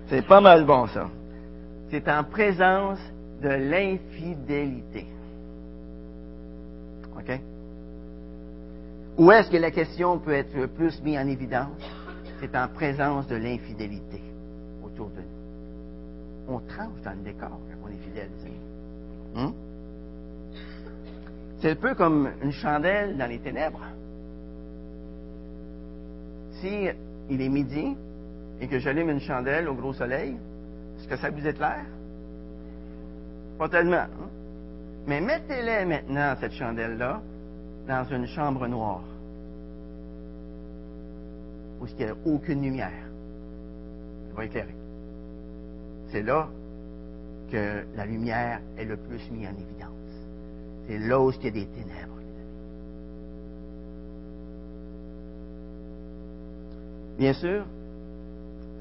C'est 0.07 0.27
pas 0.27 0.41
mal 0.41 0.65
bon 0.65 0.87
ça. 0.87 1.11
C'est 1.91 2.09
en 2.09 2.25
présence 2.25 2.99
de 3.43 3.51
l'infidélité. 3.51 5.09
OK? 7.19 7.39
Où 9.19 9.31
est-ce 9.31 9.51
que 9.51 9.59
la 9.59 9.71
question 9.71 10.19
peut 10.19 10.33
être 10.33 10.65
plus 10.69 11.03
mise 11.03 11.19
en 11.19 11.29
évidence? 11.29 11.83
C'est 12.41 12.57
en 12.57 12.69
présence 12.69 13.27
de 13.27 13.37
l'infidélité 13.37 14.23
autour 14.83 15.11
de 15.11 15.21
nous. 15.21 16.55
On 16.55 16.61
tranche 16.61 17.03
dans 17.05 17.13
le 17.13 17.25
décor 17.25 17.51
quand 17.51 17.77
on 17.85 17.89
est 17.89 18.03
fidèle. 18.03 18.31
Hum? 19.35 19.53
C'est 21.61 21.73
un 21.73 21.77
peu 21.77 21.95
comme 21.95 22.31
une 22.43 22.53
chandelle 22.53 23.19
dans 23.19 23.27
les 23.27 23.39
ténèbres. 23.39 23.83
Si 26.61 26.89
il 27.29 27.43
est 27.43 27.49
midi 27.49 27.97
et 28.61 28.69
que 28.69 28.79
j'allume 28.79 29.11
une 29.11 29.21
chandelle 29.21 29.69
au 29.69 29.75
gros 29.75 29.93
soleil, 29.93 30.37
est-ce 30.99 31.09
que 31.09 31.17
ça 31.17 31.31
vous 31.31 31.47
éclaire? 31.47 31.85
Pas 33.59 33.69
tellement. 33.69 33.97
Hein? 33.97 34.31
Mais 35.07 35.21
mettez-les 35.21 35.85
maintenant, 35.85 36.35
cette 36.41 36.53
chandelle-là, 36.53 37.21
dans 37.87 38.05
une 38.11 38.27
chambre 38.27 38.67
noire, 38.67 39.05
où 41.81 41.87
il 41.87 42.05
n'y 42.05 42.11
a 42.11 42.15
aucune 42.25 42.63
lumière. 42.63 42.91
Elle 44.29 44.37
va 44.37 44.45
éclairer. 44.45 44.75
C'est 46.11 46.23
là 46.23 46.49
que 47.51 47.85
la 47.95 48.07
lumière 48.07 48.61
est 48.77 48.85
le 48.85 48.97
plus 48.97 49.31
mise 49.31 49.47
en 49.47 49.53
évidence. 49.53 49.93
C'est 50.89 50.99
là 50.99 51.21
où 51.21 51.31
il 51.31 51.45
y 51.45 51.49
a 51.49 51.51
des 51.51 51.67
ténèbres. 51.67 52.17
Bien 57.19 57.33
sûr, 57.33 57.65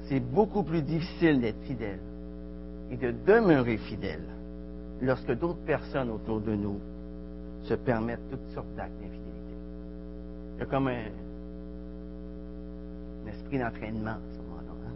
c'est 0.08 0.20
beaucoup 0.20 0.62
plus 0.62 0.82
difficile 0.82 1.40
d'être 1.40 1.60
fidèle 1.62 2.00
et 2.90 2.96
de 2.96 3.12
demeurer 3.26 3.78
fidèle 3.78 4.24
lorsque 5.00 5.32
d'autres 5.32 5.64
personnes 5.64 6.10
autour 6.10 6.40
de 6.40 6.54
nous 6.54 6.78
se 7.64 7.74
permettent 7.74 8.30
toutes 8.30 8.54
sortes 8.54 8.74
d'actes 8.76 8.92
d'infidélité. 9.00 9.24
Il 10.54 10.60
y 10.60 10.62
a 10.62 10.66
comme 10.66 10.88
un, 10.88 11.04
esprit 13.28 13.58
d'entraînement 13.58 14.10
à 14.10 14.20
ce 14.32 14.38
moment-là. 14.38 14.72
Hein. 14.86 14.94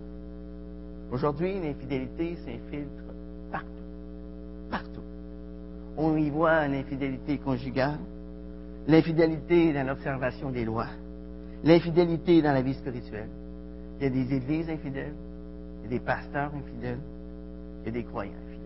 Aujourd'hui, 1.12 1.60
l'infidélité 1.60 2.36
s'infiltre 2.36 3.02
partout. 3.50 3.68
Partout. 4.70 5.02
On 5.96 6.16
y 6.16 6.30
voit 6.30 6.68
l'infidélité 6.68 7.38
conjugale, 7.38 7.98
l'infidélité 8.86 9.72
dans 9.72 9.86
l'observation 9.86 10.50
des 10.50 10.64
lois, 10.64 10.86
l'infidélité 11.64 12.42
dans 12.42 12.52
la 12.52 12.62
vie 12.62 12.74
spirituelle. 12.74 13.28
Il 13.98 14.04
y 14.04 14.06
a 14.06 14.10
des 14.10 14.34
églises 14.34 14.70
infidèles, 14.70 15.14
il 15.78 15.84
y 15.84 15.86
a 15.86 15.98
des 15.98 16.04
pasteurs 16.04 16.50
infidèles, 16.54 17.00
il 17.82 17.86
y 17.86 17.88
a 17.88 17.92
des 17.92 18.04
croyants 18.04 18.32
infidèles. 18.32 18.60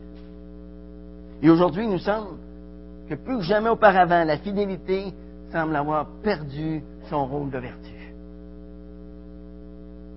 Et 1.43 1.51
aujourd'hui, 1.51 1.87
nous 1.87 1.99
sommes 1.99 2.39
que 3.09 3.15
plus 3.15 3.39
que 3.39 3.43
jamais 3.43 3.69
auparavant, 3.69 4.25
la 4.25 4.39
fidélité 4.39 5.13
semble 5.51 5.77
avoir 5.77 6.07
perdu 6.23 6.83
son 7.11 7.27
rôle 7.27 7.51
de 7.51 7.59
vertu. 7.59 7.95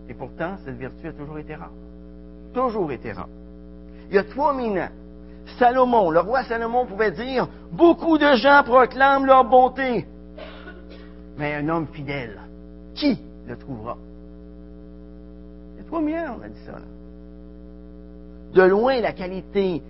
Et 0.09 0.13
pourtant, 0.13 0.55
cette 0.63 0.77
vertu 0.77 1.07
a 1.07 1.13
toujours 1.13 1.37
été 1.37 1.55
rare. 1.55 1.73
Toujours 2.53 2.91
été 2.91 3.11
rare. 3.11 3.29
Il 4.09 4.15
y 4.15 4.17
a 4.17 4.23
3000 4.23 4.79
ans, 4.79 4.89
Salomon, 5.59 6.11
le 6.11 6.19
roi 6.19 6.43
Salomon 6.43 6.85
pouvait 6.85 7.11
dire, 7.11 7.47
beaucoup 7.71 8.17
de 8.17 8.35
gens 8.35 8.63
proclament 8.63 9.25
leur 9.25 9.43
bonté, 9.43 10.05
mais 11.37 11.55
un 11.55 11.67
homme 11.69 11.87
fidèle, 11.87 12.39
qui 12.97 13.17
le 13.47 13.55
trouvera? 13.55 13.97
Il 15.75 15.83
y 15.83 15.85
a 15.85 15.87
3000 15.87 16.15
ans, 16.15 16.37
on 16.39 16.43
a 16.43 16.49
dit 16.49 16.59
ça. 16.65 16.73
Là. 16.73 16.85
De 18.53 18.61
loin, 18.63 18.99
la 18.99 19.13
qualité 19.13 19.81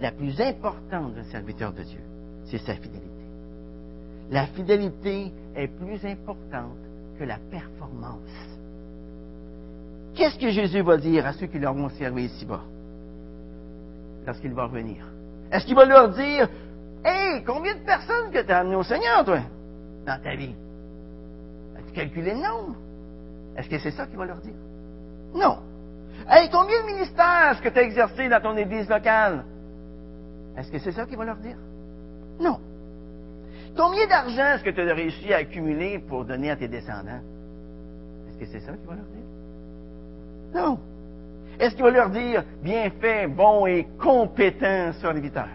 la 0.00 0.10
plus 0.10 0.40
importante 0.40 1.14
d'un 1.14 1.24
serviteur 1.24 1.72
de 1.72 1.82
Dieu, 1.82 2.00
c'est 2.46 2.58
sa 2.58 2.74
fidélité. 2.74 3.10
La 4.30 4.46
fidélité 4.46 5.32
est 5.54 5.68
plus 5.68 6.04
importante 6.04 6.78
que 7.18 7.24
la 7.24 7.38
performance. 7.50 8.20
Qu'est-ce 10.14 10.38
que 10.38 10.50
Jésus 10.50 10.82
va 10.82 10.96
dire 10.96 11.26
à 11.26 11.32
ceux 11.32 11.46
qui 11.46 11.58
leur 11.58 11.74
vont 11.74 11.88
servir 11.90 12.24
ici-bas 12.24 12.62
lorsqu'il 14.26 14.52
va 14.52 14.64
revenir? 14.64 15.04
Est-ce 15.50 15.66
qu'il 15.66 15.74
va 15.74 15.84
leur 15.84 16.08
dire, 16.10 16.48
Hey, 17.04 17.44
combien 17.44 17.74
de 17.74 17.84
personnes 17.84 18.30
que 18.32 18.42
tu 18.42 18.50
as 18.50 18.60
amenées 18.60 18.76
au 18.76 18.82
Seigneur, 18.82 19.24
toi, 19.24 19.40
dans 20.06 20.22
ta 20.22 20.34
vie? 20.34 20.54
As-tu 21.78 21.92
calculé 21.92 22.32
le 22.32 22.40
nombre? 22.40 22.76
Est-ce 23.56 23.68
que 23.68 23.78
c'est 23.78 23.92
ça 23.92 24.06
qu'il 24.06 24.18
va 24.18 24.26
leur 24.26 24.38
dire? 24.38 24.54
Non. 25.34 25.58
Hey, 26.28 26.48
combien 26.50 26.82
de 26.82 26.86
ministères 26.86 27.52
est-ce 27.52 27.62
que 27.62 27.68
tu 27.68 27.78
as 27.78 27.82
exercé 27.82 28.28
dans 28.28 28.40
ton 28.40 28.56
église 28.56 28.88
locale? 28.88 29.44
Est-ce 30.56 30.70
que 30.70 30.78
c'est 30.78 30.92
ça 30.92 31.06
qu'il 31.06 31.16
va 31.16 31.24
leur 31.24 31.36
dire? 31.36 31.56
Non. 32.40 32.58
Combien 33.76 34.06
d'argent 34.06 34.54
est-ce 34.54 34.64
que 34.64 34.70
tu 34.70 34.80
as 34.80 34.94
réussi 34.94 35.32
à 35.32 35.38
accumuler 35.38 35.98
pour 35.98 36.24
donner 36.24 36.50
à 36.50 36.56
tes 36.56 36.68
descendants? 36.68 37.20
Est-ce 38.28 38.38
que 38.38 38.46
c'est 38.46 38.60
ça 38.60 38.72
qu'il 38.72 38.86
va 38.86 38.94
leur 38.94 39.04
dire? 39.04 39.24
Non. 40.54 40.78
Est-ce 41.58 41.74
qu'il 41.74 41.84
va 41.84 41.90
leur 41.90 42.10
dire, 42.10 42.44
bien 42.62 42.90
fait, 43.00 43.26
bon 43.26 43.66
et 43.66 43.86
compétent 44.00 44.92
serviteur? 45.00 45.48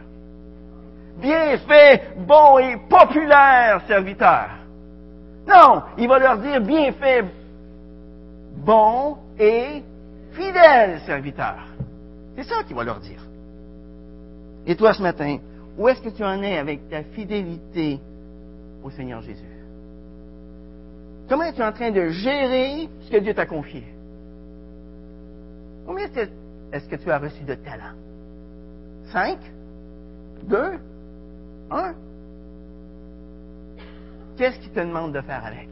Bien 1.18 1.58
fait, 1.58 2.16
bon 2.18 2.58
et 2.58 2.78
populaire 2.90 3.82
serviteur? 3.88 4.50
Non, 5.50 5.82
il 5.98 6.08
va 6.08 6.20
leur 6.20 6.38
dire, 6.38 6.62
bien 6.62 6.92
fait, 6.92 7.26
bon 8.58 9.18
et 9.40 9.84
fidèle 10.34 11.00
serviteur. 11.06 11.56
C'est 12.36 12.44
ça 12.44 12.64
qu'il 12.64 12.76
va 12.76 12.84
leur 12.84 13.00
dire. 13.00 13.22
Et 14.68 14.76
toi 14.76 14.94
ce 14.94 15.02
matin, 15.02 15.40
où 15.78 15.88
est-ce 15.88 16.02
que 16.02 16.10
tu 16.10 16.24
en 16.24 16.42
es 16.44 16.58
avec 16.58 16.88
ta 16.90 17.04
fidélité 17.04 18.00
au 18.84 18.92
Seigneur 18.92 19.22
Jésus? 19.22 19.44
Comment 21.28 21.44
es-tu 21.44 21.64
en 21.64 21.72
train 21.72 21.92
de 21.92 22.10
gérer 22.10 22.90
ce 23.02 23.12
que 23.12 23.18
Dieu 23.18 23.34
t'a 23.34 23.46
confié? 23.46 23.84
Combien 25.86 26.08
est-ce 26.72 26.88
que 26.88 26.96
tu 26.96 27.10
as 27.10 27.18
reçu 27.18 27.44
de 27.44 27.56
talents? 27.56 27.96
Cinq? 29.12 29.40
Deux? 30.44 30.80
Un? 31.72 31.94
Qu'est-ce 34.40 34.58
qu'il 34.60 34.72
te 34.72 34.80
demande 34.80 35.12
de 35.12 35.20
faire 35.20 35.46
avec? 35.46 35.68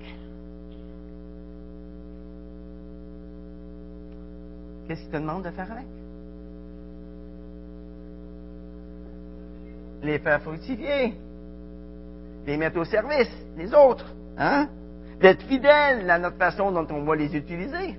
Qu'est-ce 4.86 5.04
qu'il 5.04 5.10
te 5.10 5.16
demande 5.16 5.46
de 5.46 5.52
faire 5.52 5.72
avec? 5.72 5.86
Les 10.04 10.20
faire 10.20 10.42
fructifier. 10.42 11.14
Les 12.46 12.58
mettre 12.58 12.78
au 12.80 12.84
service 12.84 13.32
des 13.56 13.74
autres. 13.74 14.14
Hein? 14.38 14.68
D'être 15.22 15.44
fidèle 15.44 16.10
à 16.10 16.20
notre 16.20 16.36
façon 16.36 16.70
dont 16.70 16.88
on 16.90 17.04
va 17.06 17.16
les 17.16 17.34
utiliser. 17.38 17.98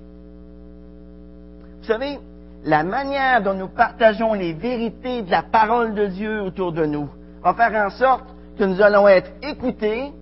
Vous 1.79 1.87
savez, 1.87 2.19
la 2.63 2.83
manière 2.83 3.41
dont 3.41 3.55
nous 3.55 3.69
partageons 3.69 4.35
les 4.35 4.53
vérités 4.53 5.23
de 5.23 5.31
la 5.31 5.41
parole 5.41 5.95
de 5.95 6.05
Dieu 6.05 6.43
autour 6.43 6.73
de 6.73 6.85
nous 6.85 7.09
va 7.41 7.55
faire 7.55 7.87
en 7.87 7.89
sorte 7.89 8.29
que 8.55 8.65
nous 8.65 8.79
allons 8.81 9.07
être 9.07 9.31
écoutés 9.41 10.13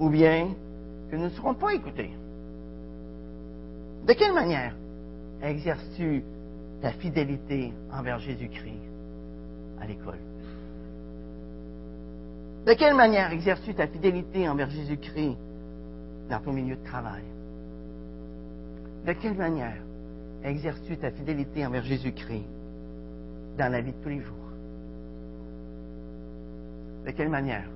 ou 0.00 0.08
bien 0.08 0.54
que 1.10 1.16
nous 1.16 1.24
ne 1.24 1.28
serons 1.30 1.54
pas 1.54 1.74
écoutés. 1.74 2.10
De 4.06 4.12
quelle 4.14 4.32
manière 4.32 4.74
exerces-tu 5.42 6.24
ta 6.80 6.90
fidélité 6.92 7.72
envers 7.92 8.18
Jésus-Christ 8.18 8.80
à 9.80 9.86
l'école? 9.86 10.18
De 12.66 12.72
quelle 12.74 12.94
manière 12.94 13.30
exerces-tu 13.30 13.74
ta 13.74 13.86
fidélité 13.86 14.48
envers 14.48 14.70
Jésus-Christ 14.70 15.36
dans 16.30 16.40
ton 16.40 16.52
milieu 16.52 16.76
de 16.76 16.84
travail? 16.84 17.22
De 19.06 19.12
quelle 19.12 19.36
manière 19.36 19.82
exerces-tu 20.44 20.96
ta 20.96 21.10
fidélité 21.10 21.66
envers 21.66 21.84
Jésus-Christ 21.84 22.46
dans 23.58 23.70
la 23.70 23.80
vie 23.82 23.92
de 23.92 24.02
tous 24.02 24.08
les 24.08 24.20
jours? 24.20 24.36
De 27.06 27.10
quelle 27.10 27.28
manière 27.28 27.68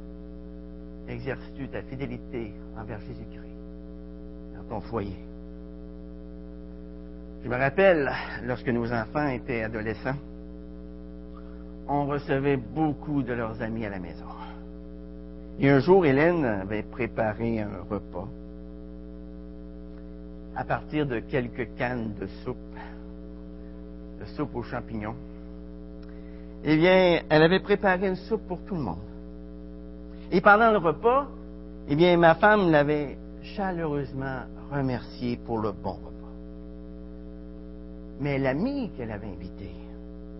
exerces-tu 1.09 1.69
ta 1.69 1.83
fidélité 1.83 2.53
envers 2.79 3.01
Jésus-Christ 3.01 3.57
dans 4.57 4.65
ton 4.69 4.81
foyer? 4.81 5.17
Je 7.45 7.49
me 7.49 7.57
rappelle, 7.57 8.11
lorsque 8.45 8.69
nos 8.69 8.91
enfants 8.93 9.29
étaient 9.29 9.63
adolescents, 9.63 10.17
on 11.87 12.07
recevait 12.07 12.57
beaucoup 12.57 13.23
de 13.23 13.35
leurs 13.35 13.61
amis 13.61 13.85
à 13.85 13.91
la 13.91 13.99
maison. 13.99 14.25
Et 15.59 15.69
un 15.69 15.79
jour, 15.79 16.07
Hélène 16.07 16.45
avait 16.45 16.83
préparé 16.83 17.61
un 17.61 17.83
repas 17.89 18.27
à 20.57 20.65
partir 20.65 21.07
de 21.07 21.21
quelques 21.21 21.75
cannes 21.77 22.15
de 22.19 22.27
soupe, 22.45 22.57
de 24.21 24.25
soupe 24.25 24.55
aux 24.55 24.63
champignons. 24.63 25.17
Eh 26.65 26.77
bien, 26.77 27.21
elle 27.29 27.43
avait 27.43 27.61
préparé 27.61 28.09
une 28.09 28.17
soupe 28.17 28.47
pour 28.49 28.61
tout 28.63 28.75
le 28.75 28.81
monde. 28.81 29.14
Et 30.35 30.41
pendant 30.41 30.73
le 30.73 30.79
repas, 30.79 31.29
eh 31.87 31.95
bien, 31.95 32.17
ma 32.17 32.35
femme 32.35 32.73
l'avait 32.73 33.17
chaleureusement 33.55 34.41
remercié 34.69 35.37
pour 35.37 35.59
le 35.59 35.71
bon 35.71 35.93
repas. 35.93 36.35
Mais 38.19 38.41
l'ami 38.41 38.91
qu'elle 38.97 39.13
avait 39.13 39.29
invité 39.29 39.71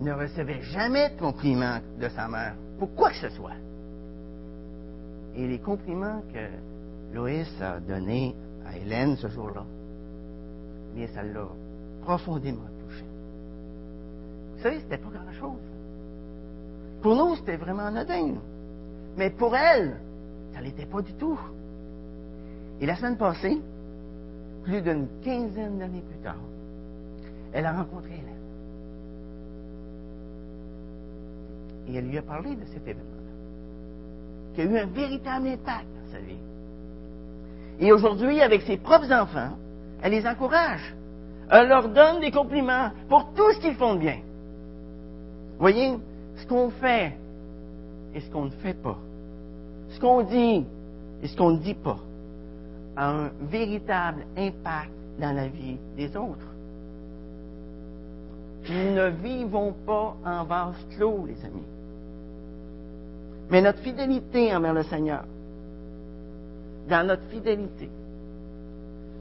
ne 0.01 0.13
recevait 0.13 0.63
jamais 0.63 1.11
de 1.11 1.21
compliments 1.21 1.79
de 2.01 2.09
sa 2.09 2.27
mère 2.27 2.57
pour 2.77 2.93
quoi 2.97 3.11
que 3.11 3.19
ce 3.19 3.29
soit. 3.29 3.55
Et 5.37 5.47
les 5.47 5.61
compliments 5.61 6.23
que 6.33 7.15
Loïs 7.15 7.47
a 7.63 7.79
donnés 7.79 8.35
à 8.67 8.77
Hélène 8.77 9.17
ce 9.17 9.29
jour-là, 9.29 9.63
bien, 10.93 11.07
ça 11.15 11.23
l'a 11.23 11.47
profondément 12.03 12.67
touché. 12.85 13.05
Vous 14.57 14.63
savez, 14.65 14.81
c'était 14.81 14.99
pas 14.99 15.11
grand-chose. 15.11 15.63
Pour 17.01 17.15
nous, 17.15 17.37
c'était 17.37 17.59
vraiment 17.59 17.87
anodin. 17.87 18.35
Mais 19.17 19.31
pour 19.31 19.55
elle, 19.55 19.97
ça 20.55 20.61
l'était 20.61 20.87
pas 20.87 21.03
du 21.03 21.13
tout. 21.15 21.39
Et 22.81 22.87
la 22.87 22.97
semaine 22.97 23.17
passée, 23.17 23.61
plus 24.65 24.83
d'une 24.83 25.07
quinzaine 25.23 25.79
d'années 25.79 26.03
plus 26.03 26.19
tard, 26.23 26.37
elle 27.53 27.67
a 27.67 27.73
rencontré 27.73 28.11
Hélène. 28.11 28.35
Et 31.87 31.97
elle 31.97 32.09
lui 32.09 32.19
a 32.19 32.23
parlé 32.23 32.57
de 32.57 32.65
cet 32.65 32.83
événement-là, 32.83 34.55
qui 34.55 34.61
a 34.63 34.65
eu 34.65 34.79
un 34.79 34.87
véritable 34.87 35.49
impact 35.49 35.87
dans 36.03 36.13
sa 36.13 36.19
vie. 36.19 36.39
Et 37.79 37.93
aujourd'hui, 37.93 38.41
avec 38.41 38.63
ses 38.63 38.77
propres 38.79 39.13
enfants, 39.13 39.57
elle 40.03 40.13
les 40.13 40.27
encourage. 40.27 40.95
Elle 41.51 41.69
leur 41.69 41.89
donne 41.89 42.21
des 42.21 42.31
compliments 42.31 42.91
pour 43.09 43.33
tout 43.35 43.53
ce 43.53 43.61
qu'ils 43.61 43.75
font 43.75 43.95
de 43.95 44.01
bien. 44.01 44.19
Voyez, 45.59 45.95
ce 46.37 46.47
qu'on 46.47 46.71
fait 46.71 47.17
et 48.15 48.21
ce 48.21 48.31
qu'on 48.31 48.47
ne 48.47 48.51
fait 48.51 48.75
pas, 48.75 48.99
ce 49.95 50.01
qu'on 50.01 50.23
dit 50.23 50.65
et 51.23 51.29
ce 51.29 51.37
qu'on 51.37 51.53
ne 51.53 51.59
dit 51.59 51.75
pas, 51.75 51.99
a 52.97 53.11
un 53.11 53.31
véritable 53.41 54.27
impact 54.37 54.91
dans 55.19 55.33
la 55.33 55.49
vie 55.49 55.79
des 55.97 56.17
autres. 56.17 56.47
Nous 58.69 58.95
ne 58.95 59.09
vivons 59.11 59.75
pas 59.87 60.17
en 60.25 60.45
vase 60.45 60.75
clos, 60.97 61.27
les 61.27 61.45
amis. 61.45 61.67
Mais 63.51 63.61
notre 63.61 63.81
fidélité 63.81 64.55
envers 64.55 64.73
le 64.73 64.83
Seigneur, 64.85 65.25
dans 66.89 67.07
notre 67.07 67.25
fidélité, 67.25 67.89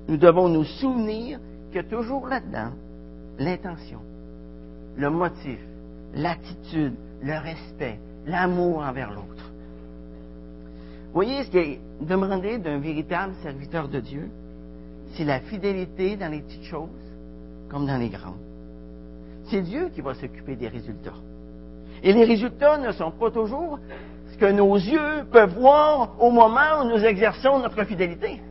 nous 0.07 0.17
devons 0.17 0.49
nous 0.49 0.63
souvenir 0.63 1.39
qu'il 1.67 1.77
y 1.77 1.85
a 1.85 1.89
toujours 1.89 2.27
là-dedans 2.27 2.71
l'intention, 3.37 3.99
le 4.97 5.09
motif, 5.09 5.59
l'attitude, 6.15 6.95
le 7.21 7.37
respect, 7.37 7.99
l'amour 8.25 8.79
envers 8.79 9.11
l'autre. 9.11 9.52
Voyez, 11.13 11.43
ce 11.43 11.49
qui 11.51 11.57
est 11.57 11.79
demandé 12.01 12.57
d'un 12.57 12.79
véritable 12.79 13.33
serviteur 13.43 13.87
de 13.87 13.99
Dieu, 13.99 14.29
c'est 15.15 15.23
la 15.23 15.39
fidélité 15.41 16.15
dans 16.17 16.31
les 16.31 16.41
petites 16.41 16.63
choses 16.63 16.89
comme 17.69 17.85
dans 17.85 17.97
les 17.97 18.09
grandes. 18.09 18.33
C'est 19.45 19.61
Dieu 19.61 19.89
qui 19.93 20.01
va 20.01 20.15
s'occuper 20.15 20.55
des 20.55 20.67
résultats. 20.67 21.13
Et 22.01 22.13
les 22.13 22.25
résultats 22.25 22.77
ne 22.77 22.91
sont 22.91 23.11
pas 23.11 23.29
toujours 23.29 23.79
ce 24.31 24.37
que 24.37 24.51
nos 24.51 24.75
yeux 24.75 25.25
peuvent 25.31 25.53
voir 25.53 26.15
au 26.19 26.31
moment 26.31 26.81
où 26.81 26.89
nous 26.89 27.03
exerçons 27.05 27.59
notre 27.59 27.83
fidélité. 27.83 28.41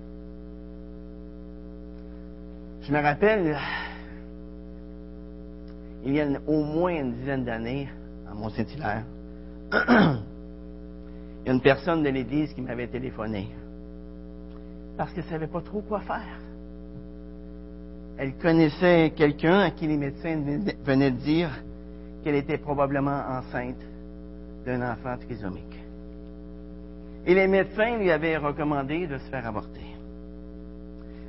Je 2.83 2.93
me 2.93 3.01
rappelle, 3.01 3.57
il 6.05 6.15
y 6.15 6.21
a 6.21 6.27
au 6.47 6.63
moins 6.63 6.93
une 6.93 7.13
dizaine 7.15 7.45
d'années, 7.45 7.89
à 8.31 8.35
Mont-Saint-Hilaire, 8.35 9.05
il 11.43 11.49
y 11.49 11.51
a 11.51 11.55
une 11.55 11.61
personne 11.61 12.03
de 12.03 12.09
l'Église 12.09 12.53
qui 12.55 12.61
m'avait 12.61 12.87
téléphoné 12.87 13.49
parce 14.97 15.13
qu'elle 15.13 15.25
ne 15.25 15.31
savait 15.31 15.47
pas 15.47 15.61
trop 15.61 15.81
quoi 15.81 16.01
faire. 16.01 16.39
Elle 18.19 18.35
connaissait 18.35 19.13
quelqu'un 19.17 19.61
à 19.61 19.71
qui 19.71 19.87
les 19.87 19.97
médecins 19.97 20.41
venaient 20.85 21.11
de 21.11 21.17
dire 21.17 21.51
qu'elle 22.23 22.37
était 22.37 22.59
probablement 22.59 23.21
enceinte 23.29 23.81
d'un 24.65 24.93
enfant 24.93 25.17
trisomique. 25.19 25.79
Et 27.27 27.35
les 27.35 27.49
médecins 27.49 27.97
lui 27.97 28.11
avaient 28.11 28.37
recommandé 28.37 29.07
de 29.07 29.19
se 29.19 29.29
faire 29.31 29.47
avorter. 29.47 29.87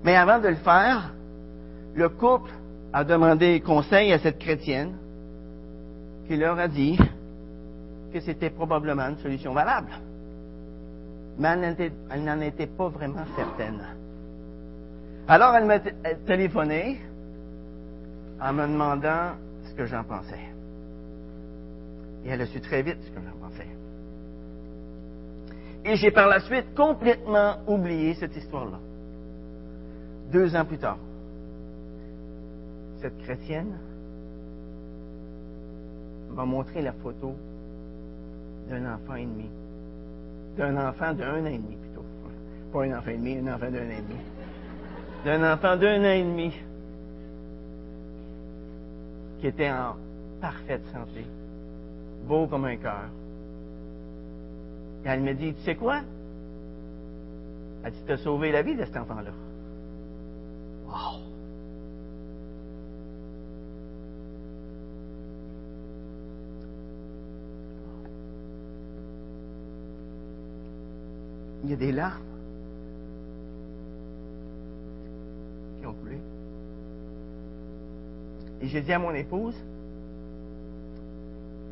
Mais 0.04 0.16
avant 0.16 0.40
de 0.40 0.50
le 0.50 0.56
faire, 0.56 1.14
le 1.96 2.10
couple 2.10 2.52
a 2.92 3.04
demandé 3.04 3.60
conseil 3.62 4.12
à 4.12 4.20
cette 4.20 4.40
chrétienne 4.40 4.94
qui 6.28 6.36
leur 6.36 6.60
a 6.60 6.68
dit 6.68 6.98
que 8.14 8.20
c'était 8.20 8.52
probablement 8.52 9.10
une 9.10 9.18
solution 9.18 9.54
valable. 9.54 9.92
Mais 11.40 11.50
elle 12.12 12.24
n'en 12.24 12.40
était 12.42 12.68
pas 12.68 12.90
vraiment 12.90 13.26
certaine. 13.36 13.82
Alors 15.28 15.56
elle 15.56 15.66
m'a 15.66 15.80
téléphoné 15.80 17.02
en 18.40 18.54
me 18.54 18.68
demandant 18.68 19.32
ce 19.66 19.74
que 19.74 19.86
j'en 19.86 20.04
pensais. 20.04 20.40
Et 22.24 22.30
elle 22.30 22.42
a 22.42 22.46
su 22.46 22.62
très 22.62 22.84
vite 22.84 22.98
ce 23.02 23.10
que 23.10 23.20
j'en 23.20 23.48
pensais. 23.48 23.68
Et 25.86 25.96
j'ai 25.96 26.12
par 26.12 26.28
la 26.28 26.40
suite 26.42 26.76
complètement 26.76 27.58
oublié 27.68 28.14
cette 28.14 28.36
histoire-là. 28.36 28.80
Deux 30.32 30.56
ans 30.56 30.66
plus 30.66 30.78
tard, 30.78 30.98
cette 33.02 33.18
chrétienne 33.24 33.78
m'a 36.32 36.46
montré 36.46 36.82
la 36.82 36.94
photo 36.94 37.36
d'un 38.70 38.94
enfant 38.94 39.16
et 39.16 39.26
demi. 39.26 39.50
D'un 40.58 40.78
enfant 40.78 41.14
d'un 41.14 41.42
an 41.42 41.46
et 41.46 41.58
demi 41.58 41.76
plutôt. 41.76 42.06
Pas 42.72 42.84
un 42.84 42.98
enfant 42.98 43.12
et 43.12 43.18
demi, 43.18 43.38
un 43.38 43.54
enfant 43.54 43.72
d'un 43.72 43.88
an 43.88 43.98
et 43.98 44.02
demi. 44.02 44.20
D'un 45.26 45.54
enfant 45.54 45.78
d'un 45.78 46.02
an 46.02 46.12
et 46.12 46.24
demi 46.24 46.54
qui 49.40 49.48
était 49.48 49.72
en 49.72 49.96
parfaite 50.40 50.86
santé, 50.94 51.26
beau 52.26 52.48
comme 52.48 52.64
un 52.66 52.78
cœur. 52.78 53.10
Et 55.06 55.10
elle 55.10 55.22
me 55.22 55.34
dit, 55.34 55.54
tu 55.54 55.62
sais 55.64 55.76
quoi? 55.76 56.00
Elle 57.84 57.92
dit, 57.92 58.00
tu 58.06 58.12
as 58.14 58.18
sauvé 58.18 58.54
la 58.54 58.62
vie 58.62 58.76
de 58.76 58.86
cet 58.86 58.96
enfant-là. 58.96 59.32
Wow! 60.88 61.33
Il 71.64 71.70
y 71.70 71.74
a 71.74 71.78
des 71.78 71.92
larmes 71.92 72.22
qui 75.80 75.86
ont 75.86 75.94
coulé. 75.94 76.18
Et 78.62 78.68
j'ai 78.68 78.82
dit 78.82 78.92
à 78.92 79.00
mon 79.00 79.14
épouse, 79.14 79.56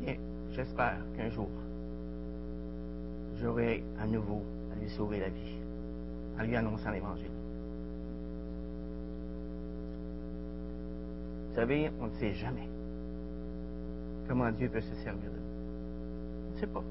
bien, 0.02 0.16
j'espère 0.52 0.98
qu'un 1.16 1.28
jour, 1.28 1.48
j'aurai 3.40 3.84
à 4.00 4.06
nouveau 4.06 4.42
à 4.72 4.80
lui 4.80 4.88
sauver 4.90 5.20
la 5.20 5.28
vie, 5.28 5.56
en 6.38 6.42
lui 6.44 6.56
annonçant 6.56 6.90
l'Évangile. 6.90 7.30
Vous 11.50 11.56
savez, 11.56 11.90
on 12.00 12.06
ne 12.06 12.12
sait 12.12 12.32
jamais 12.32 12.66
comment 14.26 14.50
Dieu 14.52 14.70
peut 14.70 14.80
se 14.80 14.94
servir 15.04 15.30
de 15.30 15.36
nous. 15.36 16.50
On 16.50 16.54
ne 16.54 16.60
sait 16.60 16.66
pas. 16.66 16.82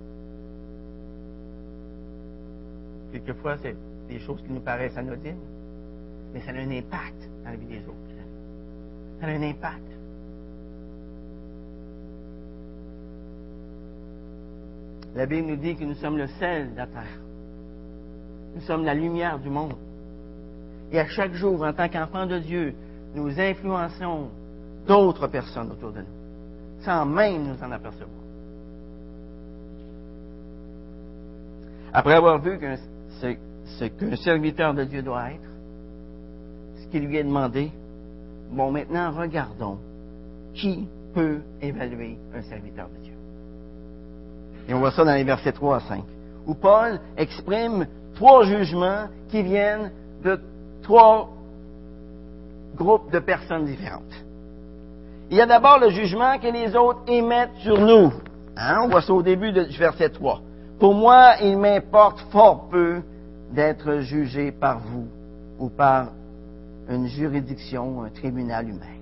Quelquefois, 3.12 3.58
c'est 3.62 3.76
des 4.08 4.20
choses 4.20 4.42
qui 4.42 4.52
nous 4.52 4.62
paraissent 4.62 4.98
anodines, 4.98 5.40
mais 6.34 6.42
ça 6.42 6.52
a 6.52 6.56
un 6.56 6.72
impact 6.72 7.30
dans 7.44 7.52
la 7.52 7.56
vie 7.56 7.66
des 7.66 7.80
autres. 7.80 7.98
Ça 9.20 9.28
a 9.28 9.30
un 9.30 9.42
impact. 9.42 9.84
La 15.14 15.26
Bible 15.26 15.48
nous 15.48 15.58
dit 15.58 15.76
que 15.76 15.84
nous 15.84 15.96
sommes 15.96 16.18
le 16.18 16.28
sel 16.28 16.72
de 16.72 16.78
la 16.78 16.88
terre. 16.88 17.20
Nous 18.56 18.62
sommes 18.62 18.86
la 18.86 18.94
lumière 18.94 19.40
du 19.40 19.50
monde. 19.50 19.76
Et 20.92 21.00
à 21.00 21.08
chaque 21.08 21.34
jour, 21.34 21.64
en 21.64 21.74
tant 21.74 21.90
qu'enfants 21.90 22.26
de 22.26 22.40
Dieu, 22.40 22.74
nous 23.14 23.40
influençons 23.40 24.30
d'autres 24.88 25.28
personnes 25.28 25.72
autour 25.72 25.92
de 25.92 26.00
nous, 26.00 26.84
sans 26.84 27.06
même 27.06 27.44
nous 27.44 27.64
en 27.64 27.72
apercevoir. 27.72 28.10
Après 31.94 32.14
avoir 32.14 32.40
vu 32.40 32.58
qu'un 32.58 32.78
ce, 33.20 33.86
qu'un 33.86 34.16
serviteur 34.16 34.74
de 34.74 34.84
Dieu 34.84 35.02
doit 35.02 35.32
être, 35.32 35.50
ce 36.78 36.88
qui 36.88 37.00
lui 37.00 37.18
est 37.18 37.24
demandé. 37.24 37.72
Bon, 38.52 38.72
maintenant, 38.72 39.12
regardons 39.12 39.78
qui 40.54 40.88
peut 41.14 41.40
évaluer 41.62 42.18
un 42.36 42.42
serviteur 42.42 42.88
de 42.90 43.04
Dieu. 43.04 43.14
Et 44.68 44.74
on 44.74 44.80
voit 44.80 44.92
ça 44.92 45.04
dans 45.04 45.14
les 45.14 45.24
versets 45.24 45.52
3 45.52 45.78
à 45.78 45.80
5, 45.82 46.04
où 46.46 46.54
Paul 46.54 47.00
exprime 47.18 47.88
trois 48.16 48.44
jugements 48.44 49.08
qui 49.30 49.42
viennent 49.42 49.92
de 50.24 50.40
trois 50.84 51.30
groupes 52.76 53.12
de 53.12 53.20
personnes 53.20 53.66
différentes. 53.66 54.24
Il 55.30 55.38
y 55.38 55.42
a 55.42 55.46
d'abord 55.46 55.80
le 55.80 55.90
jugement 55.90 56.38
que 56.40 56.48
les 56.48 56.76
autres 56.76 57.02
émettent 57.08 57.56
sur 57.60 57.80
nous. 57.80 58.12
Hein? 58.58 58.82
On 58.84 58.90
voit 58.90 59.02
ça 59.02 59.14
au 59.14 59.22
début 59.22 59.52
du 59.52 59.78
verset 59.78 60.10
3. 60.10 60.42
Pour 60.82 60.96
moi, 60.96 61.36
il 61.44 61.60
m'importe 61.60 62.20
fort 62.32 62.68
peu 62.70 63.04
d'être 63.52 64.00
jugé 64.00 64.52
par 64.52 64.80
vous 64.80 65.08
ou 65.60 65.70
par 65.70 66.08
une 66.90 67.06
juridiction, 67.06 68.02
un 68.02 68.10
tribunal 68.10 68.68
humain. 68.68 68.98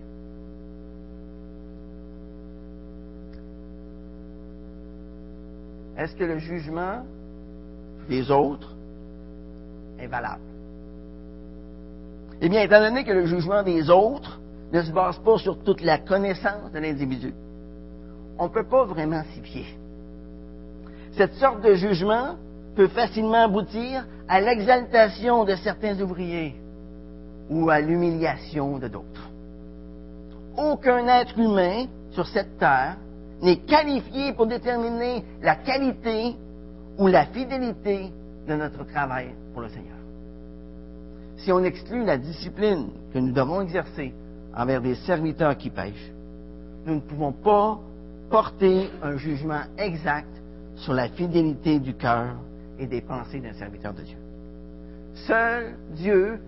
Est-ce 5.97 6.13
que 6.17 6.25
le 6.25 6.39
jugement 6.39 7.05
des 8.09 8.29
autres 8.29 8.75
est 9.99 10.07
valable? 10.07 10.41
Eh 12.41 12.49
bien, 12.49 12.61
étant 12.61 12.81
donné 12.81 13.05
que 13.05 13.13
le 13.13 13.25
jugement 13.25 13.63
des 13.63 13.89
autres 13.89 14.41
ne 14.73 14.81
se 14.81 14.91
base 14.91 15.17
pas 15.19 15.37
sur 15.37 15.57
toute 15.63 15.79
la 15.79 15.97
connaissance 15.97 16.73
de 16.73 16.79
l'individu, 16.79 17.33
on 18.37 18.43
ne 18.43 18.49
peut 18.49 18.67
pas 18.67 18.83
vraiment 18.83 19.23
s'y 19.33 19.39
fier. 19.39 19.78
Cette 21.19 21.33
sorte 21.33 21.59
de 21.59 21.73
jugement 21.73 22.37
peut 22.77 22.87
facilement 22.87 23.43
aboutir 23.43 24.07
à 24.29 24.39
l'exaltation 24.39 25.43
de 25.43 25.53
certains 25.55 25.99
ouvriers 25.99 26.55
ou 27.49 27.69
à 27.69 27.81
l'humiliation 27.81 28.77
de 28.77 28.87
d'autres. 28.87 29.29
Aucun 30.55 31.05
être 31.09 31.37
humain 31.37 31.87
sur 32.11 32.25
cette 32.25 32.57
terre 32.57 32.95
n'est 33.41 33.57
qualifié 33.57 34.31
pour 34.31 34.47
déterminer 34.47 35.25
la 35.41 35.55
qualité 35.55 36.37
ou 36.97 37.07
la 37.07 37.25
fidélité 37.25 38.13
de 38.47 38.55
notre 38.55 38.85
travail 38.85 39.31
pour 39.51 39.61
le 39.61 39.67
Seigneur. 39.67 39.97
Si 41.35 41.51
on 41.51 41.65
exclut 41.65 42.05
la 42.05 42.17
discipline 42.17 42.91
que 43.13 43.19
nous 43.19 43.33
devons 43.33 43.59
exercer 43.59 44.13
envers 44.55 44.79
des 44.79 44.95
serviteurs 44.95 45.57
qui 45.57 45.69
pêchent, 45.69 46.13
nous 46.85 46.95
ne 46.95 47.01
pouvons 47.01 47.33
pas 47.33 47.77
porter 48.29 48.89
un 49.03 49.17
jugement 49.17 49.63
exact 49.77 50.38
sur 50.79 50.93
la 50.93 51.09
fidélité 51.09 51.79
du 51.79 51.93
cœur 51.93 52.35
et 52.79 52.87
des 52.87 53.01
pensées 53.01 53.39
d'un 53.39 53.53
serviteur 53.53 53.93
de 53.93 54.01
Dieu. 54.01 54.17
Seul 55.27 55.75
Dieu 55.95 56.39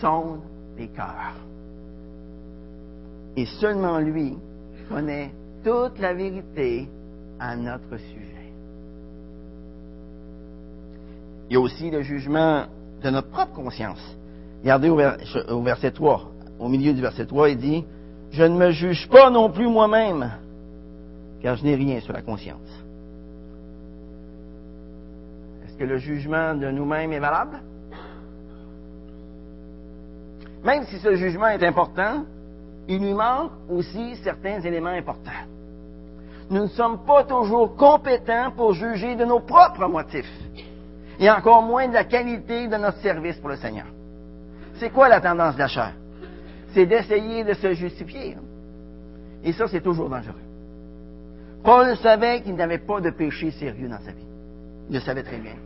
sonde 0.00 0.40
les 0.76 0.88
cœurs. 0.88 1.34
Et 3.36 3.46
seulement 3.46 3.98
lui 3.98 4.36
connaît 4.88 5.32
toute 5.62 5.98
la 5.98 6.14
vérité 6.14 6.88
à 7.38 7.56
notre 7.56 7.98
sujet. 7.98 8.52
Il 11.50 11.54
y 11.54 11.56
a 11.56 11.60
aussi 11.60 11.90
le 11.90 12.02
jugement 12.02 12.64
de 13.02 13.10
notre 13.10 13.28
propre 13.28 13.54
conscience. 13.54 14.16
Regardez 14.62 14.88
au, 14.88 15.62
verset 15.62 15.92
3, 15.92 16.30
au 16.58 16.68
milieu 16.68 16.92
du 16.92 17.00
verset 17.00 17.26
3, 17.26 17.50
il 17.50 17.58
dit, 17.58 17.84
Je 18.30 18.42
ne 18.42 18.56
me 18.56 18.70
juge 18.70 19.08
pas 19.08 19.30
non 19.30 19.50
plus 19.50 19.68
moi-même, 19.68 20.32
car 21.40 21.56
je 21.56 21.64
n'ai 21.64 21.76
rien 21.76 22.00
sur 22.00 22.12
la 22.12 22.22
conscience 22.22 22.87
que 25.78 25.84
le 25.84 25.98
jugement 25.98 26.54
de 26.54 26.70
nous-mêmes 26.70 27.12
est 27.12 27.18
valable? 27.20 27.60
Même 30.64 30.84
si 30.86 30.98
ce 30.98 31.14
jugement 31.14 31.48
est 31.48 31.62
important, 31.62 32.24
il 32.88 33.00
lui 33.00 33.14
manque 33.14 33.52
aussi 33.70 34.16
certains 34.16 34.60
éléments 34.60 34.88
importants. 34.88 35.30
nous 36.50 36.62
ne 36.62 36.68
sommes 36.68 37.04
pas 37.04 37.24
toujours 37.24 37.76
compétents 37.76 38.50
pour 38.56 38.72
juger 38.72 39.14
de 39.16 39.24
nos 39.24 39.40
propres 39.40 39.86
motifs, 39.86 40.32
et 41.20 41.30
encore 41.30 41.62
moins 41.62 41.88
de 41.88 41.94
la 41.94 42.04
qualité 42.04 42.68
de 42.68 42.76
notre 42.76 42.98
service 42.98 43.36
pour 43.36 43.50
le 43.50 43.56
Seigneur. 43.56 43.86
C'est 44.76 44.90
quoi 44.90 45.08
la 45.08 45.20
tendance 45.20 45.54
de 45.54 45.60
la 45.60 45.68
chair? 45.68 45.92
C'est 46.72 46.86
d'essayer 46.86 47.44
de 47.44 47.54
se 47.54 47.74
justifier. 47.74 48.36
Et 49.44 49.52
ça, 49.52 49.66
c'est 49.68 49.80
toujours 49.80 50.08
dangereux. 50.08 50.34
Paul 51.64 51.96
savait 51.98 52.40
qu'il 52.42 52.54
n'avait 52.54 52.78
pas 52.78 53.00
de 53.00 53.10
péché 53.10 53.50
sérieux 53.50 53.88
dans 53.88 54.00
sa 54.00 54.12
vie. 54.12 54.26
Il 54.88 54.94
le 54.94 55.00
savait 55.00 55.22
très 55.22 55.38
bien. 55.38 55.56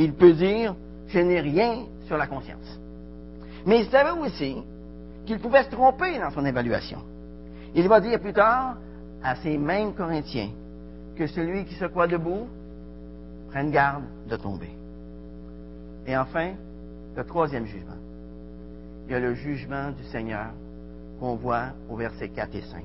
Il 0.00 0.14
peut 0.14 0.32
dire, 0.32 0.76
je 1.08 1.18
n'ai 1.18 1.40
rien 1.40 1.86
sur 2.06 2.16
la 2.16 2.28
conscience. 2.28 2.78
Mais 3.66 3.80
il 3.80 3.90
savait 3.90 4.16
aussi 4.20 4.56
qu'il 5.26 5.40
pouvait 5.40 5.64
se 5.64 5.70
tromper 5.70 6.20
dans 6.20 6.30
son 6.30 6.44
évaluation. 6.44 7.00
Il 7.74 7.88
va 7.88 8.00
dire 8.00 8.20
plus 8.20 8.32
tard 8.32 8.76
à 9.24 9.34
ces 9.34 9.58
mêmes 9.58 9.92
Corinthiens 9.94 10.50
que 11.16 11.26
celui 11.26 11.64
qui 11.64 11.74
se 11.74 11.86
croit 11.86 12.06
debout 12.06 12.46
prenne 13.50 13.72
garde 13.72 14.04
de 14.28 14.36
tomber. 14.36 14.70
Et 16.06 16.16
enfin, 16.16 16.52
le 17.16 17.24
troisième 17.24 17.66
jugement. 17.66 17.98
Il 19.06 19.12
y 19.12 19.14
a 19.16 19.20
le 19.20 19.34
jugement 19.34 19.90
du 19.90 20.04
Seigneur 20.04 20.46
qu'on 21.18 21.34
voit 21.34 21.70
au 21.90 21.96
verset 21.96 22.28
4 22.28 22.54
et 22.54 22.62
5. 22.62 22.84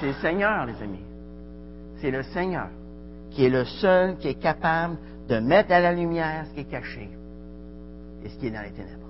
C'est 0.00 0.06
le 0.06 0.14
Seigneur, 0.14 0.66
les 0.66 0.82
amis. 0.82 1.04
C'est 2.00 2.10
le 2.10 2.24
Seigneur 2.24 2.70
qui 3.30 3.44
est 3.44 3.48
le 3.50 3.64
seul 3.64 4.16
qui 4.18 4.28
est 4.28 4.34
capable 4.34 4.96
de 5.28 5.38
mettre 5.38 5.72
à 5.72 5.80
la 5.80 5.92
lumière 5.92 6.46
ce 6.48 6.54
qui 6.54 6.60
est 6.60 6.70
caché 6.70 7.08
et 8.24 8.28
ce 8.28 8.36
qui 8.36 8.48
est 8.48 8.50
dans 8.50 8.62
les 8.62 8.72
ténèbres. 8.72 9.00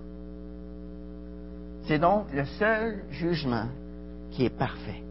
C'est 1.87 1.99
donc 1.99 2.27
le 2.33 2.45
seul 2.45 3.03
jugement 3.11 3.67
qui 4.31 4.45
est 4.45 4.57
parfait. 4.57 5.03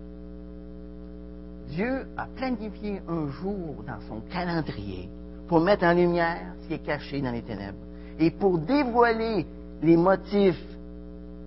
Dieu 1.70 2.08
a 2.18 2.26
planifié 2.36 3.02
un 3.08 3.30
jour 3.30 3.84
dans 3.86 4.00
son 4.08 4.22
calendrier 4.32 5.10
pour 5.48 5.62
mettre 5.62 5.84
en 5.84 5.94
lumière 5.94 6.54
ce 6.62 6.68
qui 6.68 6.74
est 6.76 6.86
caché 6.86 7.22
dans 7.22 7.32
les 7.32 7.42
ténèbres 7.42 7.78
et 8.20 8.32
pour 8.32 8.60
dévoiler 8.60 9.46
les 9.82 9.98
motifs 9.98 10.64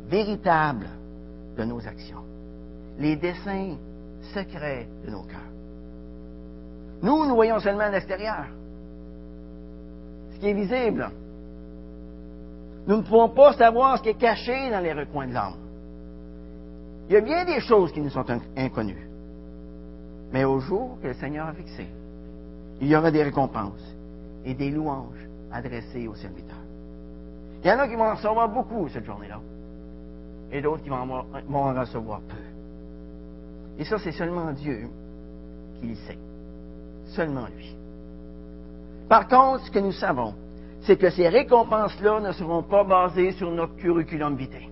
véritables 0.08 0.88
de 1.56 1.64
nos 1.64 1.86
actions, 1.86 2.24
les 2.98 3.16
desseins 3.16 3.76
secrets 4.34 4.88
de 5.04 5.10
nos 5.10 5.22
cœurs. 5.22 5.40
Nous, 7.02 7.26
nous 7.26 7.34
voyons 7.34 7.58
seulement 7.58 7.88
l'extérieur, 7.88 8.46
ce 10.34 10.38
qui 10.38 10.48
est 10.48 10.52
visible. 10.52 11.10
Nous 12.86 12.96
ne 12.96 13.02
pouvons 13.02 13.28
pas 13.28 13.52
savoir 13.54 13.98
ce 13.98 14.02
qui 14.04 14.08
est 14.10 14.18
caché 14.18 14.70
dans 14.70 14.80
les 14.80 14.92
recoins 14.92 15.26
de 15.26 15.34
l'âme. 15.34 15.54
Il 17.08 17.14
y 17.14 17.16
a 17.16 17.20
bien 17.20 17.44
des 17.44 17.60
choses 17.60 17.92
qui 17.92 18.00
nous 18.00 18.10
sont 18.10 18.24
inconnues. 18.56 19.08
Mais 20.32 20.44
au 20.44 20.60
jour 20.60 20.98
que 21.02 21.08
le 21.08 21.14
Seigneur 21.14 21.48
a 21.48 21.52
fixé, 21.52 21.86
il 22.80 22.88
y 22.88 22.96
aura 22.96 23.10
des 23.10 23.22
récompenses 23.22 23.96
et 24.44 24.54
des 24.54 24.70
louanges 24.70 25.28
adressées 25.52 26.08
aux 26.08 26.14
serviteurs. 26.14 26.56
Il 27.62 27.68
y 27.68 27.72
en 27.72 27.78
a 27.78 27.88
qui 27.88 27.96
vont 27.96 28.08
en 28.08 28.14
recevoir 28.14 28.48
beaucoup 28.48 28.88
cette 28.88 29.04
journée-là, 29.04 29.40
et 30.50 30.62
d'autres 30.62 30.82
qui 30.82 30.88
vont 30.88 30.96
en 30.96 31.74
recevoir 31.74 32.20
peu. 32.20 32.36
Et 33.78 33.84
ça, 33.84 33.98
c'est 33.98 34.12
seulement 34.12 34.52
Dieu 34.52 34.88
qui 35.80 35.88
le 35.88 35.94
sait. 35.94 36.18
Seulement 37.14 37.46
lui. 37.56 37.74
Par 39.08 39.28
contre, 39.28 39.66
ce 39.66 39.70
que 39.70 39.78
nous 39.78 39.92
savons, 39.92 40.34
c'est 40.82 40.96
que 40.96 41.10
ces 41.10 41.28
récompenses-là 41.28 42.20
ne 42.20 42.32
seront 42.32 42.62
pas 42.62 42.84
basées 42.84 43.32
sur 43.32 43.50
notre 43.50 43.76
curriculum 43.76 44.36
vitae. 44.36 44.68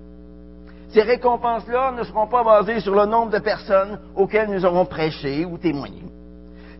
Ces 0.93 1.03
récompenses-là 1.03 1.93
ne 1.93 2.03
seront 2.03 2.27
pas 2.27 2.43
basées 2.43 2.81
sur 2.81 2.95
le 2.95 3.07
nombre 3.07 3.31
de 3.31 3.39
personnes 3.39 3.99
auxquelles 4.17 4.51
nous 4.51 4.65
aurons 4.65 4.87
prêché 4.87 5.45
ou 5.45 5.59
témoigné. 5.59 6.03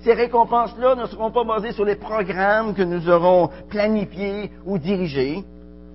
Ces 0.03 0.15
récompenses-là 0.15 0.95
ne 0.97 1.07
seront 1.07 1.31
pas 1.31 1.45
basées 1.45 1.73
sur 1.73 1.85
les 1.85 1.97
programmes 1.97 2.75
que 2.75 2.83
nous 2.83 3.09
aurons 3.09 3.51
planifiés 3.69 4.51
ou 4.65 4.79
dirigés, 4.79 5.45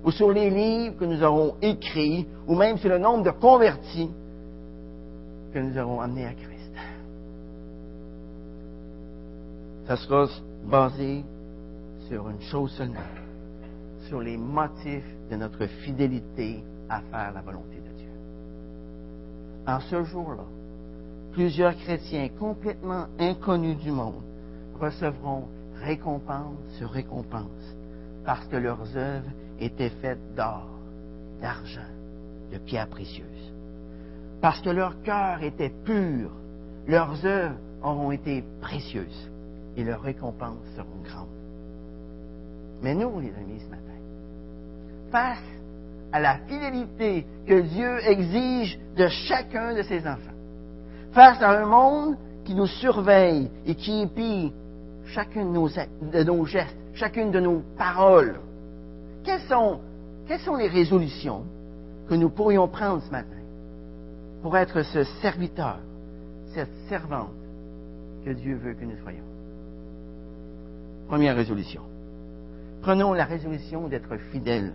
ou 0.03 0.11
sur 0.11 0.31
les 0.31 0.51
livres 0.51 0.95
que 0.97 1.05
nous 1.05 1.23
aurons 1.23 1.55
écrits, 1.61 2.27
ou 2.47 2.55
même 2.55 2.77
sur 2.77 2.89
le 2.89 2.99
nombre 2.99 3.23
de 3.23 3.31
convertis 3.31 4.11
que 5.51 5.59
nous 5.59 5.77
aurons 5.77 5.99
amenés 5.99 6.27
à 6.27 6.33
Christ. 6.33 6.54
Ça 9.87 9.97
sera 9.97 10.25
basé 10.63 11.23
sur 12.07 12.27
une 12.29 12.41
chose 12.41 12.71
seulement, 12.71 12.95
sur 14.07 14.19
les 14.19 14.35
motifs 14.35 15.05
de 15.29 15.35
notre 15.35 15.67
fidélité 15.67 16.63
à 16.89 17.01
faire 17.01 17.31
la 17.33 17.41
volonté 17.41 17.77
de 17.77 17.95
Dieu. 17.95 18.09
En 19.67 19.79
ce 19.79 20.03
jour-là, 20.03 20.45
plusieurs 21.33 21.75
chrétiens 21.75 22.29
complètement 22.29 23.05
inconnus 23.19 23.77
du 23.77 23.91
monde 23.91 24.23
recevront 24.79 25.47
récompense 25.83 26.57
sur 26.77 26.89
récompense 26.89 27.75
parce 28.25 28.45
que 28.47 28.57
leurs 28.57 28.97
œuvres 28.97 29.29
étaient 29.59 29.91
faites 30.01 30.35
d'or, 30.35 30.67
d'argent, 31.41 31.91
de 32.51 32.57
pierres 32.57 32.89
précieuses. 32.89 33.53
Parce 34.41 34.61
que 34.61 34.69
leur 34.69 34.99
cœur 35.03 35.43
était 35.43 35.73
pur, 35.85 36.31
leurs 36.87 37.23
œuvres 37.23 37.57
auront 37.83 38.11
été 38.11 38.43
précieuses 38.61 39.29
et 39.77 39.83
leurs 39.83 40.01
récompenses 40.01 40.65
seront 40.75 41.01
grandes. 41.03 41.27
Mais 42.81 42.93
nous, 42.93 43.19
les 43.19 43.33
amis, 43.35 43.59
ce 43.59 43.69
matin, 43.69 43.81
face 45.11 45.43
à 46.11 46.19
la 46.19 46.37
fidélité 46.39 47.25
que 47.45 47.61
Dieu 47.61 47.97
exige 48.07 48.79
de 48.95 49.07
chacun 49.07 49.73
de 49.73 49.81
ses 49.81 50.07
enfants, 50.07 50.31
face 51.11 51.41
à 51.41 51.61
un 51.61 51.65
monde 51.65 52.17
qui 52.43 52.53
nous 52.53 52.67
surveille 52.67 53.49
et 53.65 53.75
qui 53.75 54.01
épie 54.01 54.53
chacune 55.07 55.51
de 55.51 56.23
nos, 56.23 56.45
gestes, 56.45 56.77
chacune 56.93 57.31
de 57.31 57.39
nos 57.39 57.61
paroles, 57.77 58.39
quelles 59.23 59.41
sont 59.41 59.79
les 60.55 60.67
résolutions 60.67 61.43
que 62.07 62.15
nous 62.15 62.29
pourrions 62.29 62.67
prendre 62.67 63.01
ce 63.01 63.11
matin 63.11 63.29
pour 64.41 64.55
être 64.57 64.83
ce 64.83 65.03
serviteur, 65.21 65.79
cette 66.53 66.73
servante 66.87 67.29
que 68.23 68.31
Dieu 68.31 68.55
veut 68.55 68.73
que 68.73 68.85
nous 68.85 68.97
soyons? 69.01 69.34
Première 71.07 71.35
résolution. 71.35 71.81
Prenons 72.81 73.13
la 73.13 73.25
résolution 73.25 73.87
d'être 73.87 74.17
fidèles 74.31 74.73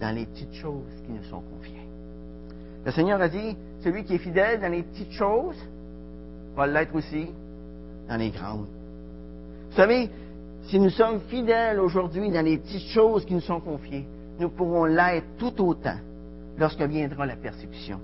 dans 0.00 0.14
les 0.14 0.26
petites 0.26 0.54
choses 0.54 1.02
qui 1.04 1.12
nous 1.12 1.24
sont 1.24 1.40
confiées. 1.40 1.88
Le 2.84 2.92
Seigneur 2.92 3.20
a 3.20 3.28
dit, 3.28 3.56
celui 3.82 4.04
qui 4.04 4.14
est 4.14 4.18
fidèle 4.18 4.60
dans 4.60 4.70
les 4.70 4.82
petites 4.82 5.12
choses 5.12 5.56
va 6.54 6.66
l'être 6.66 6.94
aussi 6.94 7.26
dans 8.08 8.16
les 8.16 8.30
grandes. 8.30 8.66
Vous 9.70 9.76
savez, 9.76 10.10
si 10.64 10.78
nous 10.78 10.90
sommes 10.90 11.20
fidèles 11.28 11.80
aujourd'hui 11.80 12.30
dans 12.30 12.44
les 12.44 12.58
petites 12.58 12.88
choses 12.90 13.24
qui 13.24 13.34
nous 13.34 13.40
sont 13.40 13.60
confiées, 13.60 14.06
nous 14.38 14.50
pourrons 14.50 14.84
l'être 14.84 15.26
tout 15.38 15.60
autant 15.62 15.98
lorsque 16.58 16.82
viendra 16.82 17.26
la 17.26 17.36
persécution, 17.36 18.00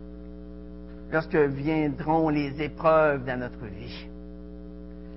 lorsque 1.13 1.37
viendront 1.37 2.29
les 2.31 2.61
épreuves 2.63 3.25
dans 3.25 3.39
notre 3.39 3.65
vie. 3.65 4.10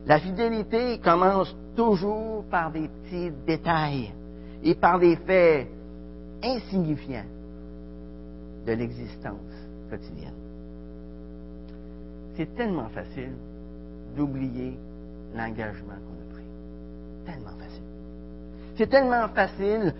La 0.06 0.20
fidélité 0.20 1.00
commence 1.00 1.56
toujours 1.76 2.44
par 2.52 2.72
des 2.72 2.90
petits 2.90 3.32
détails 3.48 4.12
et 4.62 4.76
par 4.76 5.00
des 5.00 5.16
faits 5.16 5.68
insignifiants 6.44 7.26
de 8.68 8.74
l'existence 8.74 9.40
quotidienne. 9.90 10.34
C'est 12.36 12.54
tellement 12.56 12.90
facile 12.90 13.34
d'oublier 14.18 14.78
l'engagement 15.36 15.94
qu'on 15.94 16.32
a 16.32 16.34
pris. 16.34 16.46
Tellement 17.26 17.58
facile. 17.58 17.84
C'est 18.76 18.90
tellement 18.90 19.30
facile 19.30 19.94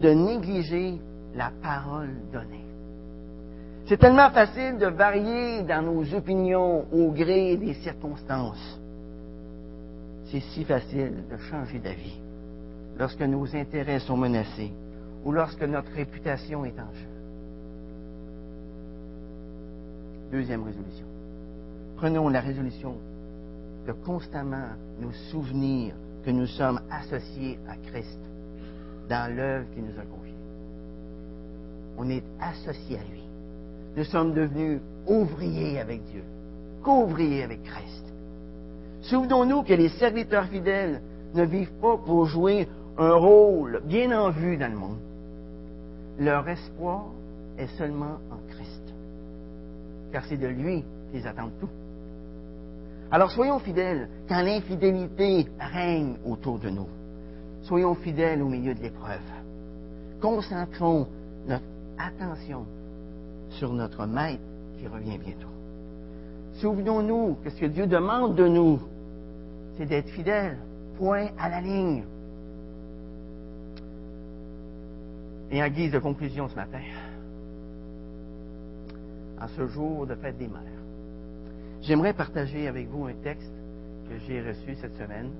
de 0.00 0.10
négliger 0.10 1.00
la 1.34 1.50
parole 1.62 2.14
donnée. 2.32 2.64
C'est 3.86 3.96
tellement 3.96 4.30
facile 4.30 4.78
de 4.78 4.86
varier 4.86 5.62
dans 5.62 5.82
nos 5.82 6.14
opinions 6.14 6.86
au 6.92 7.10
gré 7.10 7.56
des 7.56 7.74
circonstances 7.74 8.78
c'est 10.30 10.40
si 10.40 10.64
facile 10.64 11.24
de 11.30 11.36
changer 11.50 11.78
d'avis 11.78 12.18
lorsque 12.98 13.22
nos 13.22 13.54
intérêts 13.54 14.00
sont 14.00 14.16
menacés 14.16 14.72
ou 15.24 15.32
lorsque 15.32 15.62
notre 15.62 15.90
réputation 15.92 16.64
est 16.64 16.78
en 16.78 16.92
jeu. 16.92 17.08
Deuxième 20.30 20.62
résolution. 20.62 21.06
Prenons 21.96 22.28
la 22.28 22.40
résolution 22.40 22.96
de 23.86 23.92
constamment 23.92 24.68
nous 25.00 25.12
souvenir 25.30 25.94
que 26.24 26.30
nous 26.30 26.46
sommes 26.46 26.80
associés 26.90 27.58
à 27.68 27.76
Christ 27.90 28.20
dans 29.08 29.34
l'œuvre 29.34 29.66
qu'il 29.74 29.84
nous 29.84 29.98
a 29.98 30.04
confiée. 30.04 30.34
On 31.96 32.10
est 32.10 32.22
associés 32.40 32.98
à 32.98 33.10
lui. 33.10 33.22
Nous 33.96 34.04
sommes 34.04 34.34
devenus 34.34 34.80
ouvriers 35.06 35.80
avec 35.80 36.04
Dieu, 36.04 36.22
qu'ouvriers 36.82 37.42
avec 37.42 37.62
Christ. 37.64 38.04
Souvenons-nous 39.02 39.62
que 39.62 39.74
les 39.74 39.88
serviteurs 39.90 40.46
fidèles 40.46 41.00
ne 41.34 41.44
vivent 41.44 41.78
pas 41.80 41.96
pour 41.98 42.26
jouer 42.26 42.68
un 42.96 43.14
rôle 43.14 43.80
bien 43.84 44.18
en 44.18 44.30
vue 44.30 44.56
dans 44.56 44.70
le 44.70 44.78
monde. 44.78 44.98
Leur 46.18 46.48
espoir 46.48 47.06
est 47.56 47.68
seulement 47.78 48.18
en 48.30 48.38
Christ, 48.50 48.94
car 50.12 50.24
c'est 50.24 50.36
de 50.36 50.48
lui 50.48 50.84
qu'ils 51.12 51.26
attendent 51.26 51.58
tout. 51.60 51.68
Alors 53.10 53.30
soyons 53.30 53.58
fidèles 53.58 54.08
quand 54.28 54.42
l'infidélité 54.42 55.46
règne 55.58 56.16
autour 56.26 56.58
de 56.58 56.68
nous. 56.68 56.88
Soyons 57.62 57.94
fidèles 57.94 58.42
au 58.42 58.48
milieu 58.48 58.74
de 58.74 58.80
l'épreuve. 58.80 59.20
Concentrons 60.20 61.06
notre 61.46 61.64
attention 61.98 62.66
sur 63.50 63.72
notre 63.72 64.06
Maître 64.06 64.42
qui 64.78 64.86
revient 64.86 65.18
bientôt. 65.18 65.57
Souvenons-nous 66.60 67.36
que 67.44 67.50
ce 67.50 67.60
que 67.60 67.66
Dieu 67.66 67.86
demande 67.86 68.34
de 68.34 68.48
nous, 68.48 68.80
c'est 69.76 69.86
d'être 69.86 70.08
fidèles. 70.08 70.58
Point 70.96 71.28
à 71.38 71.48
la 71.48 71.60
ligne. 71.60 72.02
Et 75.52 75.62
en 75.62 75.68
guise 75.68 75.92
de 75.92 76.00
conclusion 76.00 76.48
ce 76.48 76.56
matin, 76.56 76.80
en 79.40 79.46
ce 79.46 79.66
jour 79.68 80.06
de 80.06 80.16
fête 80.16 80.36
des 80.36 80.48
mères, 80.48 80.60
j'aimerais 81.80 82.12
partager 82.12 82.66
avec 82.66 82.88
vous 82.88 83.06
un 83.06 83.14
texte 83.22 83.52
que 84.08 84.18
j'ai 84.26 84.42
reçu 84.42 84.74
cette 84.80 84.96
semaine 84.96 85.30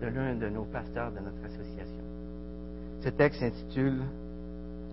de 0.00 0.06
l'un 0.06 0.36
de 0.36 0.48
nos 0.48 0.64
pasteurs 0.64 1.10
de 1.10 1.18
notre 1.18 1.44
association. 1.44 2.04
Ce 3.00 3.08
texte 3.08 3.40
s'intitule 3.40 4.02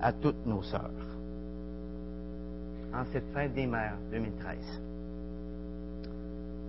À 0.02 0.12
toutes 0.12 0.46
nos 0.48 0.64
sœurs. 0.64 0.90
En 2.94 3.06
cette 3.14 3.32
fête 3.34 3.54
des 3.54 3.68
mères 3.68 3.98
2013. 4.12 4.82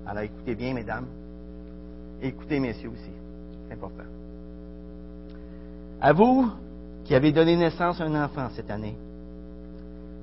Alors 0.07 0.23
écoutez 0.23 0.55
bien, 0.55 0.75
mesdames. 0.75 1.07
Écoutez, 2.21 2.61
messieurs 2.61 2.91
aussi. 2.91 3.11
C'est 3.67 3.75
important. 3.75 4.05
À 6.01 6.13
vous 6.13 6.51
qui 7.05 7.15
avez 7.15 7.33
donné 7.33 7.57
naissance 7.57 8.01
à 8.01 8.05
un 8.05 8.25
enfant 8.25 8.49
cette 8.55 8.71
année, 8.71 8.97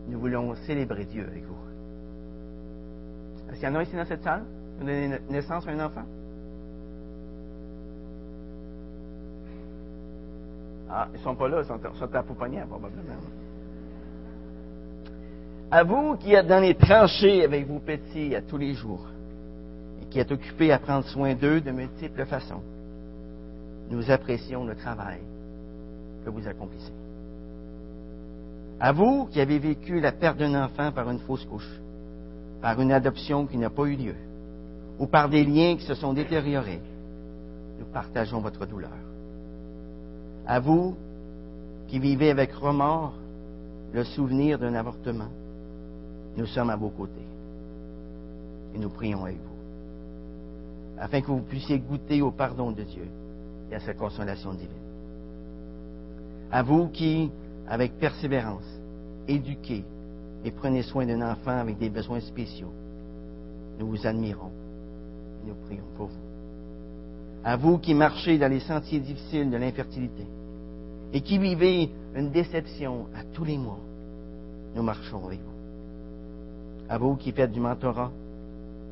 nous 0.08 0.20
voulons 0.20 0.56
célébrer 0.66 1.06
Dieu 1.06 1.26
avec 1.26 1.44
vous. 1.46 1.56
Est-ce 3.50 3.60
qu'il 3.60 3.70
y 3.70 3.72
en 3.72 3.76
a 3.76 3.84
ici 3.84 3.96
dans 3.96 4.06
cette 4.06 4.24
salle 4.24 4.44
qui 4.78 4.84
ont 4.84 4.86
donné 4.86 5.20
naissance 5.30 5.68
à 5.68 5.72
un 5.72 5.86
enfant? 5.86 6.06
Ah, 10.92 11.08
ils 11.14 11.18
ne 11.18 11.24
sont 11.24 11.36
pas 11.36 11.48
là, 11.48 11.62
ils 11.62 11.66
sont, 11.66 11.80
sont 11.96 12.16
à 12.16 12.24
Pouponnière, 12.24 12.66
probablement. 12.66 13.14
À 15.72 15.84
vous 15.84 16.18
qui 16.18 16.34
êtes 16.34 16.48
dans 16.48 16.60
les 16.60 16.74
tranchées 16.74 17.44
avec 17.44 17.68
vos 17.68 17.80
petits 17.80 18.36
à 18.36 18.42
tous 18.42 18.58
les 18.58 18.74
jours 18.74 19.06
qui 20.10 20.20
êtes 20.20 20.32
occupés 20.32 20.72
à 20.72 20.80
prendre 20.80 21.06
soin 21.06 21.36
d'eux 21.36 21.62
de 21.62 21.72
multiples 21.72 22.26
façons, 22.26 22.62
nous 23.90 24.10
apprécions 24.12 24.66
le 24.66 24.76
travail 24.76 25.20
que 26.24 26.30
vous 26.30 26.48
accomplissez. 26.48 26.94
À 28.80 28.92
vous 28.92 29.26
qui 29.26 29.42
avez 29.42 29.60
vécu 29.60 30.00
la 30.00 30.12
perte 30.12 30.38
d'un 30.38 30.64
enfant 30.64 30.92
par 30.92 31.10
une 31.10 31.20
fausse 31.20 31.46
couche, 31.46 31.70
par 32.62 32.80
une 32.80 32.92
adoption 32.92 33.46
qui 33.46 33.58
n'a 33.58 33.70
pas 33.70 33.86
eu 33.86 33.96
lieu, 33.96 34.16
ou 35.00 35.08
par 35.08 35.30
des 35.30 35.44
liens 35.44 35.76
qui 35.76 35.86
se 35.86 35.96
sont 35.96 36.14
détériorés, 36.14 36.82
nous 37.80 37.86
partageons 37.86 38.42
votre 38.42 38.66
douleur. 38.66 38.92
À 40.46 40.60
vous 40.60 40.96
qui 41.88 42.00
vivez 42.00 42.30
avec 42.30 42.52
remords 42.54 43.14
le 43.94 44.04
souvenir 44.04 44.60
d'un 44.60 44.76
avortement, 44.76 45.30
nous 46.38 46.46
sommes 46.46 46.70
à 46.70 46.76
vos 46.76 46.90
côtés 46.90 47.28
et 48.76 48.78
nous 48.78 48.90
prions 48.90 49.24
avec 49.24 49.38
vous, 49.38 49.59
afin 51.00 51.22
que 51.22 51.28
vous 51.28 51.42
puissiez 51.42 51.80
goûter 51.80 52.22
au 52.22 52.32
pardon 52.32 52.72
de 52.72 52.84
Dieu 52.84 53.08
et 53.72 53.76
à 53.76 53.80
sa 53.80 53.94
consolation 53.94 54.54
divine. 54.54 54.68
À 56.52 56.64
vous 56.64 56.88
qui, 56.88 57.32
avec 57.68 57.98
persévérance, 58.00 58.66
éduquez 59.28 59.84
et 60.44 60.52
prenez 60.52 60.84
soin 60.84 61.06
d'un 61.06 61.22
enfant 61.22 61.58
avec 61.58 61.78
des 61.78 61.90
besoins 61.90 62.20
spéciaux, 62.20 62.72
nous 63.80 63.88
vous 63.88 64.08
admirons 64.08 64.52
et 65.44 65.48
nous 65.48 65.56
prions 65.66 65.84
pour 65.96 66.08
vous. 66.08 66.30
À 67.44 67.56
vous 67.56 67.78
qui 67.78 67.94
marchez 67.94 68.38
dans 68.38 68.52
les 68.52 68.60
sentiers 68.60 69.00
difficiles 69.00 69.50
de 69.50 69.58
l'infertilité, 69.58 70.26
et 71.14 71.22
qui 71.22 71.38
vivez 71.38 71.90
une 72.16 72.32
déception 72.32 73.08
à 73.16 73.24
tous 73.34 73.46
les 73.46 73.58
mois, 73.58 73.80
nous 74.76 74.84
marchons 74.84 75.26
avec 75.26 75.40
vous. 75.40 76.90
À 76.90 76.98
vous 76.98 77.16
qui 77.16 77.32
faites 77.32 77.52
du 77.52 77.60
mentorat 77.60 78.12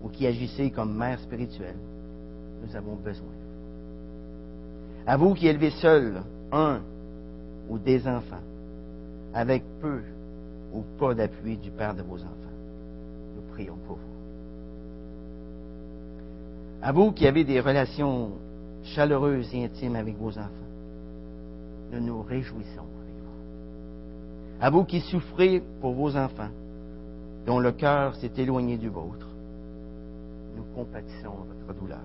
ou 0.03 0.09
qui 0.09 0.27
agissez 0.27 0.69
comme 0.71 0.95
mère 0.95 1.19
spirituelle, 1.19 1.77
nous 2.63 2.75
avons 2.75 2.95
besoin. 2.95 3.27
À 5.05 5.17
vous 5.17 5.33
qui 5.33 5.47
élevez 5.47 5.71
seul 5.71 6.21
un 6.51 6.81
ou 7.69 7.77
des 7.77 8.07
enfants, 8.07 8.43
avec 9.33 9.63
peu 9.81 10.01
ou 10.73 10.83
pas 10.99 11.13
d'appui 11.13 11.57
du 11.57 11.71
Père 11.71 11.95
de 11.95 12.01
vos 12.01 12.17
enfants, 12.17 12.57
nous 13.35 13.53
prions 13.53 13.77
pour 13.87 13.95
vous. 13.95 14.17
À 16.81 16.91
vous 16.91 17.11
qui 17.11 17.25
avez 17.25 17.43
des 17.43 17.59
relations 17.59 18.31
chaleureuses 18.83 19.53
et 19.53 19.65
intimes 19.65 19.95
avec 19.95 20.17
vos 20.17 20.37
enfants, 20.37 20.51
nous 21.91 21.99
nous 21.99 22.21
réjouissons 22.21 22.81
avec 23.01 23.15
vous. 23.23 24.61
À 24.61 24.69
vous 24.69 24.83
qui 24.83 25.01
souffrez 25.01 25.63
pour 25.81 25.93
vos 25.93 26.15
enfants, 26.15 26.49
dont 27.45 27.59
le 27.59 27.71
cœur 27.71 28.15
s'est 28.15 28.31
éloigné 28.37 28.77
du 28.77 28.89
vôtre, 28.89 29.26
nous 30.57 30.63
compatissons 30.75 31.31
votre 31.67 31.79
douleur. 31.79 32.03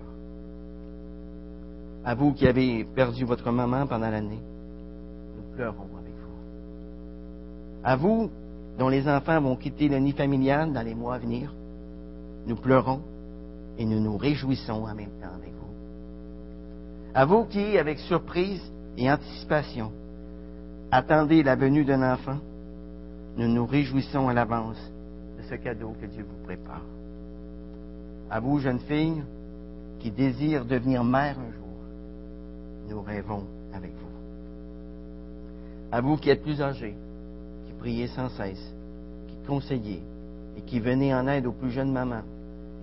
À 2.05 2.15
vous 2.15 2.33
qui 2.33 2.47
avez 2.47 2.83
perdu 2.83 3.25
votre 3.25 3.51
maman 3.51 3.87
pendant 3.87 4.09
l'année, 4.09 4.41
nous 5.35 5.55
pleurons 5.55 5.89
avec 5.97 6.13
vous. 6.13 7.83
À 7.83 7.95
vous 7.95 8.29
dont 8.77 8.89
les 8.89 9.07
enfants 9.07 9.41
vont 9.41 9.55
quitter 9.55 9.89
le 9.89 9.97
nid 9.97 10.13
familial 10.13 10.71
dans 10.71 10.81
les 10.81 10.95
mois 10.95 11.15
à 11.15 11.19
venir, 11.19 11.53
nous 12.45 12.55
pleurons 12.55 13.01
et 13.77 13.85
nous 13.85 13.99
nous 13.99 14.17
réjouissons 14.17 14.83
en 14.83 14.93
même 14.93 15.11
temps 15.21 15.35
avec 15.35 15.53
vous. 15.53 15.73
À 17.15 17.25
vous 17.25 17.45
qui, 17.45 17.77
avec 17.77 17.99
surprise, 17.99 18.61
et 18.97 19.11
anticipation. 19.11 19.91
Attendez 20.91 21.43
la 21.43 21.55
venue 21.55 21.85
d'un 21.85 22.13
enfant. 22.13 22.37
Nous 23.37 23.47
nous 23.47 23.65
réjouissons 23.65 24.27
à 24.27 24.33
l'avance 24.33 24.77
de 25.37 25.43
ce 25.49 25.55
cadeau 25.55 25.95
que 25.99 26.05
Dieu 26.05 26.23
vous 26.23 26.43
prépare. 26.43 26.83
À 28.33 28.39
vous, 28.39 28.57
jeunes 28.57 28.79
filles, 28.79 29.21
qui 29.99 30.09
désirent 30.09 30.65
devenir 30.65 31.03
mère 31.03 31.37
un 31.37 31.51
jour, 31.51 32.89
nous 32.89 32.99
rêvons 32.99 33.43
avec 33.71 33.91
vous. 33.91 34.09
À 35.91 36.01
vous 36.01 36.17
qui 36.17 36.31
êtes 36.31 36.41
plus 36.41 36.59
âgés, 36.59 36.95
qui 37.67 37.73
priez 37.73 38.07
sans 38.07 38.29
cesse, 38.29 38.73
qui 39.27 39.35
conseillez 39.45 40.01
et 40.57 40.61
qui 40.61 40.79
venez 40.79 41.13
en 41.13 41.27
aide 41.27 41.45
aux 41.45 41.51
plus 41.51 41.69
jeunes 41.69 41.91
mamans 41.91 42.23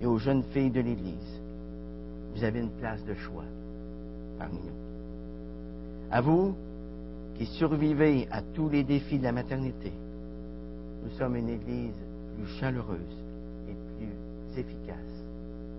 et 0.01 0.05
aux 0.05 0.17
jeunes 0.17 0.43
filles 0.53 0.71
de 0.71 0.79
l'Église, 0.79 1.41
vous 2.33 2.45
avez 2.45 2.61
une 2.61 2.71
place 2.71 3.03
de 3.03 3.13
choix 3.13 3.43
parmi 4.39 4.55
nous. 4.55 6.11
À 6.11 6.21
vous 6.21 6.55
qui 7.37 7.45
survivez 7.45 8.25
à 8.31 8.41
tous 8.41 8.69
les 8.69 8.85
défis 8.85 9.19
de 9.19 9.23
la 9.23 9.33
maternité, 9.33 9.91
nous 11.03 11.11
sommes 11.17 11.35
une 11.35 11.49
Église 11.49 12.01
plus 12.37 12.47
chaleureuse 12.57 13.17
et 13.67 13.75
plus 13.97 14.57
efficace 14.57 15.20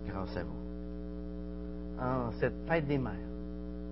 grâce 0.06 0.36
à 0.36 0.42
vous. 0.42 2.00
En 2.02 2.32
cette 2.40 2.54
fête 2.66 2.86
des 2.86 2.98
mères, 2.98 3.12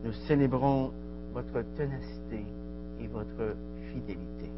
nous 0.04 0.12
célébrons 0.26 0.90
votre 1.32 1.62
ténacité 1.76 2.44
et 3.00 3.06
votre 3.06 3.56
fidélité. 3.92 4.50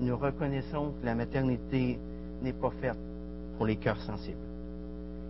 Nous 0.00 0.16
reconnaissons 0.16 0.92
que 1.00 1.06
la 1.06 1.14
maternité 1.14 1.98
n'est 2.42 2.52
pas 2.52 2.70
faite 2.80 2.98
pour 3.56 3.66
les 3.66 3.76
cœurs 3.76 4.00
sensibles. 4.02 4.36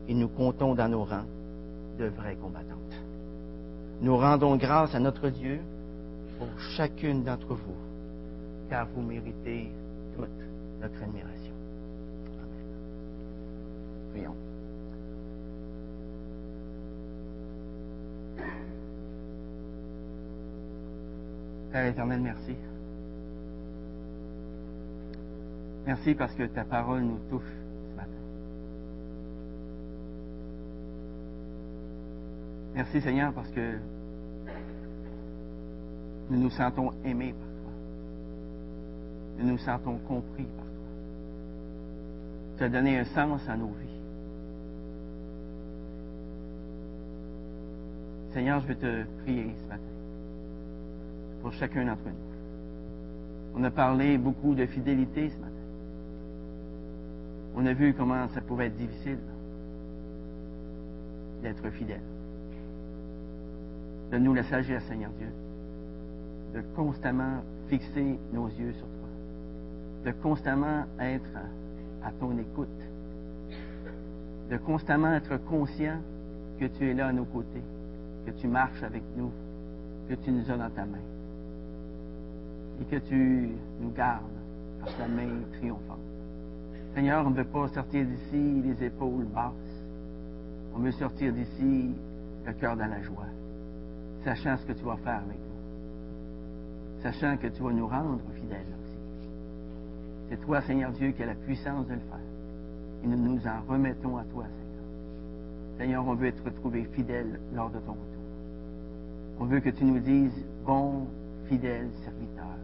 Et 0.08 0.14
nous 0.14 0.28
comptons 0.28 0.74
dans 0.74 0.88
nos 0.88 1.04
rangs 1.04 1.26
de 1.98 2.06
vraies 2.06 2.36
combattantes. 2.36 2.76
Nous 4.00 4.16
rendons 4.16 4.56
grâce 4.56 4.94
à 4.94 5.00
notre 5.00 5.28
Dieu 5.28 5.60
pour 6.38 6.48
chacune 6.76 7.22
d'entre 7.24 7.54
vous, 7.54 7.76
car 8.68 8.86
vous 8.94 9.02
méritez 9.02 9.70
toute 10.16 10.28
notre 10.80 11.02
admiration. 11.02 11.52
Amen. 12.38 12.64
Prions. 14.12 14.34
Père 21.76 21.84
éternel, 21.84 22.20
merci. 22.22 22.56
Merci 25.86 26.14
parce 26.14 26.32
que 26.32 26.44
ta 26.44 26.64
parole 26.64 27.02
nous 27.02 27.18
touche 27.28 27.52
ce 27.90 27.96
matin. 27.96 28.10
Merci 32.76 33.02
Seigneur 33.02 33.30
parce 33.34 33.50
que 33.50 33.76
nous 36.30 36.38
nous 36.38 36.48
sentons 36.48 36.92
aimés 37.04 37.34
par 37.34 37.48
toi. 37.62 37.72
Nous 39.38 39.50
nous 39.50 39.58
sentons 39.58 39.98
compris 39.98 40.46
par 40.56 40.64
toi. 40.64 40.74
Tu 42.56 42.64
as 42.64 42.68
donné 42.70 43.00
un 43.00 43.04
sens 43.04 43.46
à 43.50 43.56
nos 43.58 43.66
vies. 43.66 44.00
Seigneur, 48.32 48.62
je 48.62 48.68
veux 48.68 48.76
te 48.76 49.04
prier 49.24 49.54
ce 49.62 49.68
matin 49.68 49.82
pour 51.46 51.52
chacun 51.52 51.84
d'entre 51.84 52.02
nous. 52.06 53.54
On 53.54 53.62
a 53.62 53.70
parlé 53.70 54.18
beaucoup 54.18 54.56
de 54.56 54.66
fidélité 54.66 55.30
ce 55.30 55.36
matin. 55.36 55.52
On 57.54 57.64
a 57.66 57.72
vu 57.72 57.94
comment 57.94 58.26
ça 58.30 58.40
pouvait 58.40 58.66
être 58.66 58.76
difficile. 58.76 59.18
d'être 61.44 61.70
fidèles. 61.70 62.00
Donne-nous 64.10 64.34
la 64.34 64.42
sagesse, 64.42 64.82
Seigneur 64.88 65.12
Dieu, 65.20 65.28
de 66.52 66.62
constamment 66.74 67.44
fixer 67.68 68.18
nos 68.32 68.48
yeux 68.48 68.72
sur 68.72 68.88
toi, 68.88 69.08
de 70.06 70.10
constamment 70.20 70.84
être 70.98 71.38
à 72.02 72.10
ton 72.10 72.36
écoute, 72.38 72.80
de 74.50 74.56
constamment 74.56 75.12
être 75.12 75.36
conscient 75.36 76.00
que 76.58 76.64
tu 76.64 76.90
es 76.90 76.94
là 76.94 77.06
à 77.06 77.12
nos 77.12 77.26
côtés, 77.26 77.62
que 78.26 78.32
tu 78.32 78.48
marches 78.48 78.82
avec 78.82 79.04
nous, 79.16 79.30
que 80.08 80.14
tu 80.14 80.32
nous 80.32 80.50
as 80.50 80.56
dans 80.56 80.70
ta 80.70 80.84
main 80.84 81.15
et 82.80 82.84
que 82.84 82.96
tu 82.96 83.50
nous 83.80 83.90
gardes 83.90 84.22
par 84.80 84.94
ta 84.96 85.08
main 85.08 85.40
triomphante. 85.58 85.98
Seigneur, 86.94 87.26
on 87.26 87.30
ne 87.30 87.36
veut 87.36 87.44
pas 87.44 87.68
sortir 87.68 88.06
d'ici 88.06 88.62
les 88.62 88.84
épaules 88.84 89.26
basses. 89.26 89.52
On 90.74 90.78
veut 90.78 90.92
sortir 90.92 91.32
d'ici 91.32 91.94
le 92.46 92.52
cœur 92.54 92.76
dans 92.76 92.86
la 92.86 93.02
joie, 93.02 93.26
sachant 94.24 94.56
ce 94.56 94.66
que 94.66 94.72
tu 94.72 94.84
vas 94.84 94.96
faire 94.96 95.22
avec 95.26 95.38
nous, 95.38 97.02
sachant 97.02 97.36
que 97.36 97.48
tu 97.48 97.62
vas 97.62 97.72
nous 97.72 97.86
rendre 97.86 98.20
fidèles 98.34 98.66
aussi. 98.80 98.98
C'est 100.28 100.40
toi, 100.40 100.60
Seigneur 100.62 100.92
Dieu, 100.92 101.12
qui 101.12 101.22
as 101.22 101.26
la 101.26 101.34
puissance 101.34 101.86
de 101.86 101.94
le 101.94 102.00
faire. 102.00 102.18
Et 103.04 103.06
nous 103.06 103.16
nous 103.16 103.46
en 103.46 103.62
remettons 103.68 104.16
à 104.16 104.24
toi, 104.24 104.44
Seigneur. 104.44 105.78
Seigneur, 105.78 106.08
on 106.08 106.14
veut 106.14 106.28
être 106.28 106.44
retrouvés 106.44 106.84
fidèles 106.92 107.40
lors 107.54 107.70
de 107.70 107.78
ton 107.80 107.92
retour. 107.92 108.16
On 109.38 109.44
veut 109.44 109.60
que 109.60 109.70
tu 109.70 109.84
nous 109.84 109.98
dises, 109.98 110.46
bon, 110.64 111.06
fidèle 111.48 111.88
serviteur, 112.04 112.56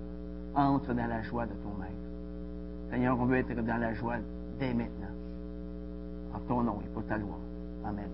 entre 0.54 0.92
dans 0.92 1.06
la 1.06 1.22
joie 1.22 1.46
de 1.46 1.54
ton 1.54 1.74
maître. 1.80 1.92
Seigneur, 2.90 3.18
on 3.18 3.24
veut 3.24 3.38
être 3.38 3.54
dans 3.54 3.78
la 3.78 3.94
joie 3.94 4.16
dès 4.58 4.74
maintenant. 4.74 5.06
En 6.34 6.40
ton 6.40 6.62
nom 6.62 6.80
et 6.84 6.88
pour 6.92 7.04
ta 7.06 7.16
loi. 7.16 7.38
Amen. 7.84 8.08